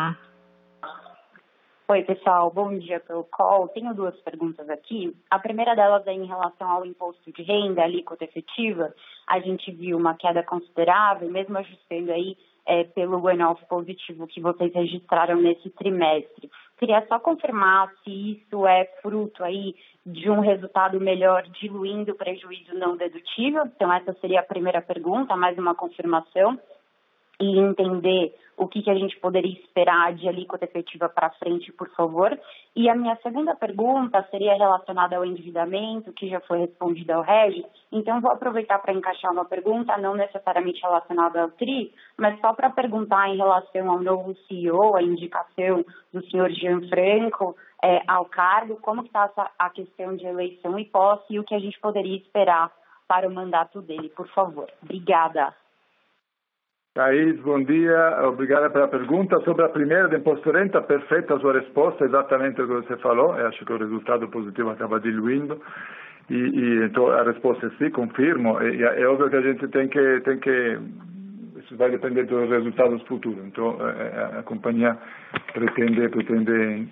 Oi, 1.88 2.02
pessoal. 2.02 2.50
Bom 2.52 2.80
dia 2.80 3.00
pelo 3.00 3.26
call. 3.26 3.68
Tenho 3.68 3.94
duas 3.94 4.20
perguntas 4.22 4.68
aqui. 4.70 5.16
A 5.30 5.38
primeira 5.38 5.76
delas 5.76 6.06
é 6.08 6.14
em 6.14 6.26
relação 6.26 6.68
ao 6.68 6.84
imposto 6.84 7.32
de 7.32 7.44
renda, 7.44 7.84
alíquota 7.84 8.24
efetiva. 8.24 8.92
A 9.28 9.40
gente 9.40 9.72
viu 9.72 9.96
uma 9.96 10.16
queda 10.16 10.42
considerável, 10.42 11.30
mesmo 11.30 11.56
ajustando 11.60 12.12
aí 12.12 12.36
é, 12.66 12.86
pelo 12.86 13.24
one-off 13.24 13.64
positivo 13.68 14.26
que 14.26 14.42
vocês 14.42 14.74
registraram 14.74 15.40
nesse 15.40 15.70
trimestre. 15.70 16.50
Queria 16.78 17.06
só 17.08 17.20
confirmar 17.20 17.90
se 18.04 18.10
isso 18.34 18.68
é 18.68 18.86
fruto 19.02 19.44
aí 19.44 19.76
de 20.06 20.30
um 20.30 20.40
resultado 20.40 21.00
melhor 21.00 21.44
diluindo 21.44 22.12
o 22.12 22.16
prejuízo 22.16 22.74
não 22.74 22.98
dedutível. 22.98 23.66
Então, 23.66 23.92
essa 23.92 24.14
seria 24.20 24.42
a 24.42 24.44
primeira 24.44 24.82
pergunta, 24.82 25.36
mais 25.36 25.58
uma 25.58 25.74
confirmação 25.74 26.60
e 27.40 27.60
entender 27.60 28.34
o 28.58 28.68
que, 28.68 28.82
que 28.82 28.90
a 28.90 28.96
gente 28.96 29.20
poderia 29.20 29.52
esperar 29.60 30.14
de 30.14 30.28
alíquota 30.28 30.66
efetiva 30.66 31.10
para 31.10 31.30
frente, 31.32 31.72
por 31.74 31.90
favor. 31.90 32.38
E 32.76 32.90
a 32.90 32.96
minha 32.96 33.16
segunda 33.18 33.54
pergunta 33.54 34.26
seria 34.32 34.54
relacionada 34.54 35.18
ao 35.18 35.26
endividamento, 35.26 36.14
que 36.14 36.30
já 36.30 36.40
foi 36.42 36.60
respondida 36.60 37.16
ao 37.16 37.22
Regis. 37.22 37.66
Então, 37.92 38.22
vou 38.22 38.32
aproveitar 38.32 38.80
para 38.80 38.94
encaixar 38.94 39.32
uma 39.32 39.46
pergunta, 39.46 39.98
não 39.98 40.16
necessariamente 40.16 40.82
relacionada 40.82 41.42
ao 41.42 41.52
TRI, 41.52 41.94
mas 42.18 42.40
só 42.40 42.54
para 42.54 42.70
perguntar 42.70 43.30
em 43.30 43.38
relação 43.38 43.92
ao 43.92 44.02
novo 44.02 44.36
CEO, 44.48 44.96
a 44.96 45.02
indicação 45.02 45.86
do 46.14 46.26
senhor 46.30 46.50
Gianfranco 46.52 47.56
é, 47.84 48.02
ao 48.08 48.26
cargo, 48.26 48.78
como 48.78 49.04
está 49.04 49.30
a 49.60 49.70
questão 49.70 50.16
de 50.16 50.26
eleição 50.26 50.80
e 50.80 50.86
posse 50.86 51.26
e 51.34 51.40
o 51.40 51.44
que 51.44 51.54
a 51.54 51.60
gente 51.60 51.80
poderia 51.80 52.18
esperar 52.18 52.72
para 53.08 53.28
o 53.28 53.34
mandato 53.34 53.82
dele, 53.82 54.10
por 54.10 54.28
favor. 54.30 54.68
Obrigada. 54.82 55.54
Thaís, 56.96 57.38
bom 57.42 57.62
dia, 57.62 58.22
obrigada 58.26 58.70
pela 58.70 58.88
pergunta. 58.88 59.38
Sobre 59.42 59.66
a 59.66 59.68
primeira 59.70 60.08
de 60.08 60.16
imposto 60.16 60.50
renta, 60.50 60.82
perfeita 60.82 61.36
a 61.36 61.40
sua 61.40 61.60
resposta, 61.60 62.06
exatamente 62.06 62.62
o 62.62 62.66
que 62.66 62.74
você 62.74 62.96
falou, 63.00 63.38
Eu 63.38 63.48
acho 63.48 63.66
que 63.66 63.74
o 63.74 63.78
resultado 63.78 64.30
positivo 64.30 64.70
acaba 64.70 64.98
diluindo, 65.02 65.62
e, 66.30 66.36
e 66.36 66.86
então 66.86 67.08
a 67.12 67.24
resposta 67.24 67.68
é 67.68 67.70
sim, 67.72 67.92
confirmo, 67.92 68.62
e, 68.62 68.82
é 68.82 69.06
óbvio 69.10 69.30
que 69.30 69.36
a 69.36 69.42
gente 69.42 69.68
tem 69.68 69.90
que, 69.90 70.22
tem 70.22 70.40
que, 70.40 70.80
isso 71.58 71.76
vai 71.76 71.92
depender 71.92 72.24
dos 72.28 72.50
resultados 72.50 73.02
futuros, 73.10 73.46
então 73.46 73.76
a, 73.78 73.90
é, 73.90 74.40
a 74.40 74.44
companhia 74.44 74.98
pretende, 75.52 76.08
pretende 76.08 76.88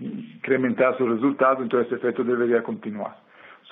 incrementar 0.00 0.96
seus 0.96 1.10
resultados, 1.10 1.66
então 1.66 1.78
esse 1.82 1.92
efeito 1.92 2.24
deveria 2.24 2.62
continuar. 2.62 3.18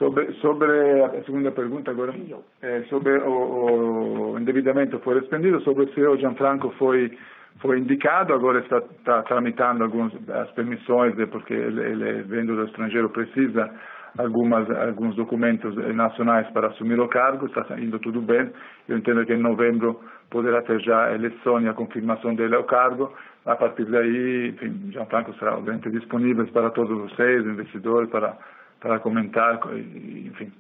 Sobre, 0.01 0.33
sobre 0.41 1.03
a 1.03 1.23
segunda 1.25 1.53
pergunta 1.53 1.91
agora, 1.91 2.15
é, 2.63 2.81
sobre 2.85 3.19
o, 3.19 4.33
o 4.33 4.39
endividamento 4.39 4.99
foi 5.01 5.21
respondido, 5.21 5.61
sobre 5.61 5.85
o 5.85 5.93
CEO 5.93 6.17
Gianfranco 6.17 6.71
foi 6.79 7.13
foi 7.61 7.79
indicado, 7.79 8.33
agora 8.33 8.61
está, 8.61 8.79
está 8.79 9.23
tramitando 9.25 9.85
algumas 9.85 10.11
as 10.31 10.51
permissões, 10.53 11.15
porque 11.31 11.53
ele, 11.53 11.83
ele 11.83 12.23
vendo 12.23 12.57
do 12.57 12.65
estrangeiro 12.65 13.11
precisa 13.11 13.71
algumas 14.17 14.71
alguns 14.71 15.15
documentos 15.17 15.77
nacionais 15.95 16.49
para 16.53 16.69
assumir 16.69 16.99
o 16.99 17.07
cargo, 17.07 17.45
está 17.45 17.79
indo 17.79 17.99
tudo 17.99 18.23
bem. 18.23 18.51
Eu 18.89 18.97
entendo 18.97 19.27
que 19.27 19.35
em 19.35 19.43
novembro 19.43 20.01
poderá 20.31 20.63
ter 20.63 20.81
já 20.81 21.09
a 21.09 21.15
eleição 21.15 21.61
e 21.61 21.69
a 21.69 21.75
confirmação 21.75 22.35
dele 22.35 22.55
ao 22.55 22.65
cargo. 22.65 23.13
A 23.45 23.55
partir 23.55 23.85
daí, 23.85 24.49
enfim, 24.49 24.93
Gianfranco 24.93 25.35
será 25.35 25.59
obviamente 25.59 25.91
disponível 25.91 26.47
para 26.47 26.71
todos 26.71 26.97
vocês, 27.11 27.45
investidores, 27.45 28.09
para 28.09 28.39
para 28.81 28.99
comentar, 28.99 29.61
enfim, 29.77 30.53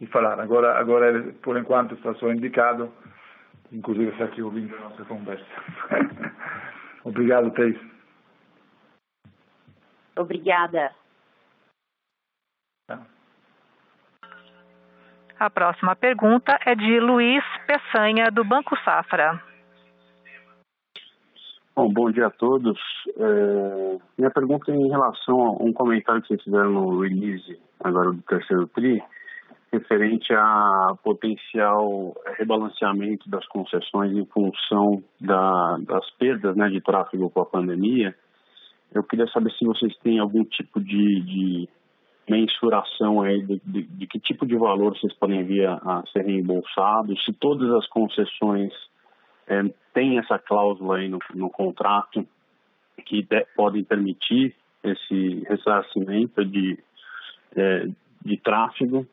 e 0.00 0.06
falar. 0.06 0.38
Agora, 0.40 0.78
agora 0.78 1.32
por 1.42 1.56
enquanto 1.56 1.94
está 1.94 2.14
só 2.14 2.30
indicado, 2.30 2.92
inclusive 3.72 4.10
está 4.10 4.24
aqui 4.24 4.42
ouvindo 4.42 4.76
a 4.76 4.80
nossa 4.80 5.04
conversa. 5.04 5.44
Obrigado, 7.04 7.50
Thais. 7.52 7.78
Obrigada. 10.16 10.92
Tá. 12.86 13.00
A 15.40 15.50
próxima 15.50 15.96
pergunta 15.96 16.58
é 16.64 16.74
de 16.74 17.00
Luiz 17.00 17.42
Peçanha, 17.66 18.30
do 18.30 18.44
Banco 18.44 18.76
Safra. 18.84 19.51
Bom, 21.74 21.90
bom 21.90 22.10
dia 22.10 22.26
a 22.26 22.30
todos. 22.30 22.78
É, 23.16 23.98
minha 24.18 24.30
pergunta 24.30 24.70
é 24.70 24.74
em 24.74 24.90
relação 24.90 25.40
a 25.40 25.50
um 25.52 25.72
comentário 25.72 26.20
que 26.20 26.28
vocês 26.28 26.42
fizeram 26.42 26.70
no 26.70 27.00
release 27.00 27.58
agora 27.82 28.12
do 28.12 28.20
terceiro 28.22 28.66
TRI, 28.66 29.02
referente 29.72 30.34
a 30.34 30.94
potencial 31.02 32.14
rebalanceamento 32.36 33.28
das 33.30 33.46
concessões 33.46 34.12
em 34.12 34.26
função 34.26 35.02
da, 35.18 35.78
das 35.78 36.10
perdas 36.18 36.54
né, 36.56 36.68
de 36.68 36.82
tráfego 36.82 37.30
com 37.30 37.40
a 37.40 37.46
pandemia. 37.46 38.14
Eu 38.92 39.02
queria 39.02 39.26
saber 39.28 39.50
se 39.52 39.64
vocês 39.64 39.96
têm 40.02 40.18
algum 40.18 40.44
tipo 40.44 40.78
de, 40.78 41.20
de 41.22 41.68
mensuração 42.28 43.22
aí 43.22 43.40
de, 43.46 43.62
de, 43.64 43.82
de, 43.84 44.06
que 44.06 44.20
tipo 44.20 44.44
de 44.44 44.58
valor 44.58 44.94
vocês 44.94 45.14
podem 45.14 45.42
vir 45.42 45.66
a, 45.66 45.76
a 45.76 46.02
ser 46.12 46.26
reembolsados, 46.26 47.24
se 47.24 47.32
todas 47.32 47.70
as 47.70 47.88
concessões 47.88 48.74
é, 49.52 49.74
tem 49.92 50.18
essa 50.18 50.38
cláusula 50.38 50.98
aí 50.98 51.08
no, 51.08 51.18
no 51.34 51.50
contrato 51.50 52.26
que 53.04 53.22
de, 53.22 53.46
podem 53.56 53.84
permitir 53.84 54.54
esse 54.82 55.44
ressarcimento 55.48 56.44
de, 56.44 56.78
é, 57.56 57.86
de 58.24 58.36
tráfego 58.38 59.06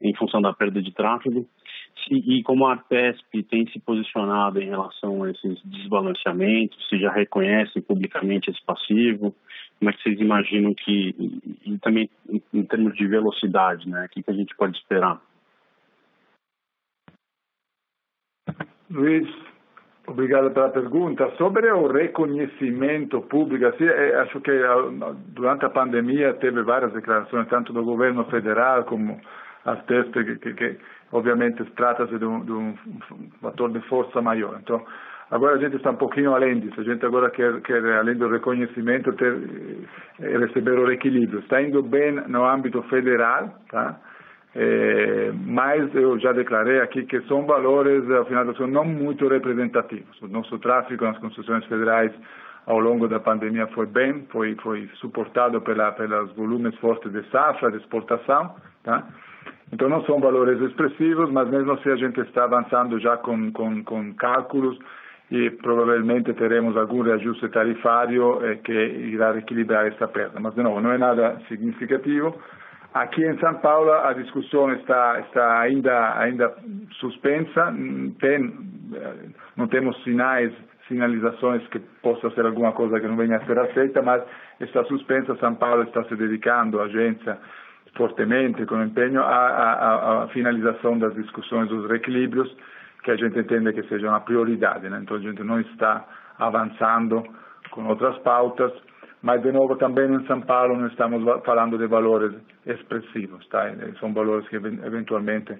em 0.00 0.14
função 0.16 0.40
da 0.40 0.52
perda 0.52 0.80
de 0.80 0.92
tráfego 0.92 1.48
se, 2.04 2.14
e 2.14 2.42
como 2.42 2.66
a 2.66 2.72
Artesp 2.72 3.42
tem 3.44 3.66
se 3.68 3.80
posicionado 3.80 4.60
em 4.60 4.68
relação 4.68 5.22
a 5.24 5.30
esses 5.30 5.60
desbalanceamentos, 5.64 6.88
se 6.88 6.98
já 6.98 7.12
reconhece 7.12 7.80
publicamente 7.80 8.50
esse 8.50 8.62
passivo, 8.64 9.34
como 9.78 9.90
é 9.90 9.92
que 9.92 10.02
vocês 10.02 10.20
imaginam 10.20 10.74
que, 10.74 11.14
e, 11.18 11.72
e 11.72 11.78
também 11.78 12.08
em, 12.28 12.42
em, 12.52 12.64
termos 12.64 12.94
de 12.94 13.06
velocidade, 13.06 13.88
né, 13.88 14.06
o 14.06 14.08
que, 14.08 14.22
que 14.22 14.30
a 14.30 14.34
gente 14.34 14.54
pode 14.56 14.76
esperar? 14.76 15.20
Luiz, 18.90 19.28
Obrigado 20.08 20.50
pela 20.52 20.70
pergunta. 20.70 21.30
Sobre 21.36 21.70
o 21.70 21.86
reconhecimento 21.86 23.20
público, 23.22 23.66
acho 23.66 24.40
que 24.40 24.52
durante 25.34 25.66
a 25.66 25.70
pandemia 25.70 26.32
teve 26.34 26.62
várias 26.62 26.92
declarações, 26.94 27.46
tanto 27.48 27.74
do 27.74 27.84
governo 27.84 28.24
federal 28.24 28.84
como 28.84 29.20
as 29.66 29.84
testes, 29.84 30.12
que, 30.12 30.36
que, 30.38 30.54
que 30.54 30.78
obviamente 31.12 31.62
trata-se 31.76 32.18
de, 32.18 32.24
um, 32.24 32.42
de 32.42 32.52
um 32.52 32.74
fator 33.42 33.70
de 33.70 33.80
força 33.82 34.22
maior. 34.22 34.58
Então, 34.62 34.82
agora 35.30 35.56
a 35.56 35.58
gente 35.58 35.76
está 35.76 35.90
um 35.90 35.96
pouquinho 35.96 36.34
além 36.34 36.58
disso. 36.58 36.80
A 36.80 36.84
gente 36.84 37.04
agora 37.04 37.30
quer, 37.30 37.60
quer 37.60 37.84
além 37.98 38.16
do 38.16 38.28
reconhecimento, 38.28 39.12
ter, 39.12 39.36
eh, 40.20 40.38
receber 40.38 40.78
o 40.78 40.90
equilíbrio. 40.90 41.40
Está 41.40 41.60
indo 41.60 41.82
bem 41.82 42.12
no 42.28 42.46
âmbito 42.46 42.82
federal, 42.84 43.54
tá? 43.70 44.00
É, 44.54 45.30
mas 45.44 45.94
eu 45.94 46.18
já 46.18 46.32
declarei 46.32 46.80
aqui 46.80 47.04
que 47.04 47.20
são 47.22 47.44
valores, 47.46 48.10
afinal 48.10 48.46
contas, 48.46 48.68
não 48.68 48.84
muito 48.84 49.28
representativos. 49.28 50.20
O 50.22 50.28
nosso 50.28 50.58
tráfego 50.58 51.04
nas 51.04 51.18
concessões 51.18 51.64
federais 51.66 52.12
ao 52.66 52.78
longo 52.78 53.08
da 53.08 53.20
pandemia 53.20 53.66
foi 53.68 53.86
bem, 53.86 54.26
foi, 54.30 54.54
foi 54.56 54.88
suportado 54.94 55.60
pela, 55.60 55.92
pelos 55.92 56.32
volumes 56.34 56.74
fortes 56.76 57.12
de 57.12 57.22
safra, 57.30 57.70
de 57.70 57.78
exportação. 57.78 58.54
Tá? 58.82 59.06
Então 59.72 59.88
não 59.88 60.02
são 60.04 60.18
valores 60.20 60.60
expressivos, 60.60 61.30
mas 61.30 61.48
mesmo 61.48 61.72
assim 61.72 61.90
a 61.90 61.96
gente 61.96 62.20
está 62.20 62.44
avançando 62.44 62.98
já 62.98 63.16
com, 63.16 63.52
com, 63.52 63.84
com 63.84 64.14
cálculos 64.14 64.78
e 65.30 65.50
provavelmente 65.50 66.32
teremos 66.32 66.76
algum 66.76 67.02
reajuste 67.02 67.48
tarifário 67.50 68.42
eh, 68.44 68.56
que 68.56 68.72
irá 68.72 69.36
equilibrar 69.36 69.86
essa 69.86 70.08
perda. 70.08 70.40
Mas, 70.40 70.54
de 70.54 70.62
novo, 70.62 70.80
não 70.80 70.90
é 70.90 70.96
nada 70.96 71.38
significativo. 71.48 72.34
Aqui 72.98 73.24
em 73.24 73.38
São 73.38 73.54
Paulo 73.60 73.92
a 73.92 74.12
discussão 74.12 74.72
está, 74.72 75.20
está 75.20 75.60
ainda, 75.60 76.18
ainda 76.18 76.52
suspensa, 76.98 77.72
tem, 78.18 78.52
não 79.56 79.68
temos 79.68 80.02
sinais, 80.02 80.52
sinalizações 80.88 81.64
que 81.68 81.78
possa 82.02 82.28
ser 82.30 82.44
alguma 82.44 82.72
coisa 82.72 82.98
que 82.98 83.06
não 83.06 83.16
venha 83.16 83.36
a 83.36 83.46
ser 83.46 83.56
aceita, 83.56 84.02
mas 84.02 84.20
está 84.58 84.82
suspensa. 84.86 85.36
São 85.36 85.54
Paulo 85.54 85.84
está 85.84 86.02
se 86.04 86.16
dedicando, 86.16 86.80
a 86.80 86.86
agência, 86.86 87.38
fortemente, 87.96 88.66
com 88.66 88.82
empenho, 88.82 89.22
à, 89.22 90.28
finalização 90.32 90.98
das 90.98 91.14
discussões 91.14 91.68
dos 91.68 91.88
reequilíbrios, 91.88 92.52
que 93.04 93.12
a 93.12 93.16
gente 93.16 93.38
entende 93.38 93.72
que 93.74 93.84
seja 93.84 94.08
uma 94.08 94.22
prioridade. 94.22 94.88
Né? 94.88 94.98
Então 95.00 95.18
a 95.18 95.20
gente 95.20 95.44
não 95.44 95.60
está 95.60 96.04
avançando 96.36 97.22
com 97.70 97.86
outras 97.86 98.18
pautas, 98.18 98.72
mas 99.22 99.42
de 99.42 99.52
novo 99.52 99.76
também 99.76 100.12
em 100.12 100.26
São 100.26 100.40
Paulo 100.40 100.76
não 100.76 100.86
estamos 100.88 101.22
falando 101.44 101.76
de 101.76 101.86
valores 101.86 102.34
expressivos, 102.66 103.46
tá? 103.48 103.64
São 103.98 104.12
valores 104.12 104.48
que 104.48 104.56
eventualmente 104.56 105.56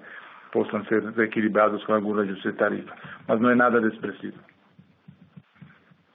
possam 0.52 0.84
ser 0.84 1.02
reequilibrados 1.12 1.84
com 1.84 1.94
algum 1.94 2.18
ajuste 2.18 2.50
de 2.50 2.56
tarifa, 2.56 2.94
mas 3.26 3.40
não 3.40 3.50
é 3.50 3.54
nada 3.54 3.80
de 3.80 3.88
expressivo. 3.88 4.38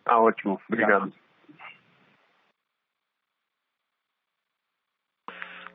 Ah, 0.06 0.20
ótimo, 0.20 0.60
obrigado. 0.70 1.12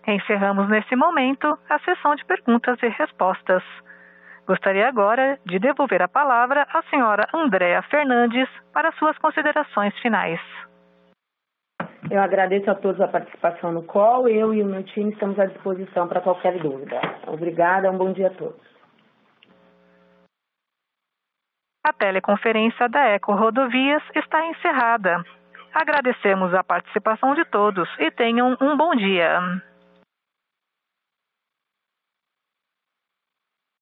Encerramos 0.07 0.69
nesse 0.71 0.97
momento 0.97 1.59
a 1.69 1.79
sessão 1.81 2.15
de 2.15 2.25
perguntas 2.25 2.83
e 2.83 2.89
respostas. 2.89 3.63
Gostaria 4.47 4.89
agora 4.89 5.39
de 5.45 5.59
devolver 5.59 6.01
a 6.01 6.09
palavra 6.09 6.67
à 6.73 6.83
senhora 6.85 7.29
Andréa 7.35 7.83
Fernandes 7.83 8.49
para 8.73 8.91
suas 8.93 9.19
considerações 9.19 9.95
finais. 9.99 10.41
Eu 12.11 12.21
agradeço 12.21 12.71
a 12.71 12.75
todos 12.75 13.01
a 13.01 13.09
participação 13.09 13.73
no 13.73 13.83
call. 13.83 14.29
Eu 14.29 14.55
e 14.55 14.63
o 14.63 14.67
meu 14.67 14.83
time 14.83 15.13
estamos 15.13 15.39
à 15.39 15.47
disposição 15.47 16.09
para 16.09 16.21
qualquer 16.21 16.59
dúvida. 16.59 17.01
Obrigada, 17.27 17.91
um 17.91 17.99
bom 17.99 18.13
dia 18.13 18.29
a 18.29 18.31
todos. 18.31 18.69
A 21.85 21.93
teleconferência 21.93 22.89
da 22.89 23.05
Eco 23.09 23.33
Rodovias 23.33 24.03
está 24.15 24.47
encerrada. 24.47 25.23
Agradecemos 25.75 26.55
a 26.55 26.65
participação 26.65 27.35
de 27.35 27.45
todos 27.47 27.89
e 27.99 28.11
tenham 28.11 28.57
um 28.61 28.77
bom 28.77 28.95
dia. 28.95 29.41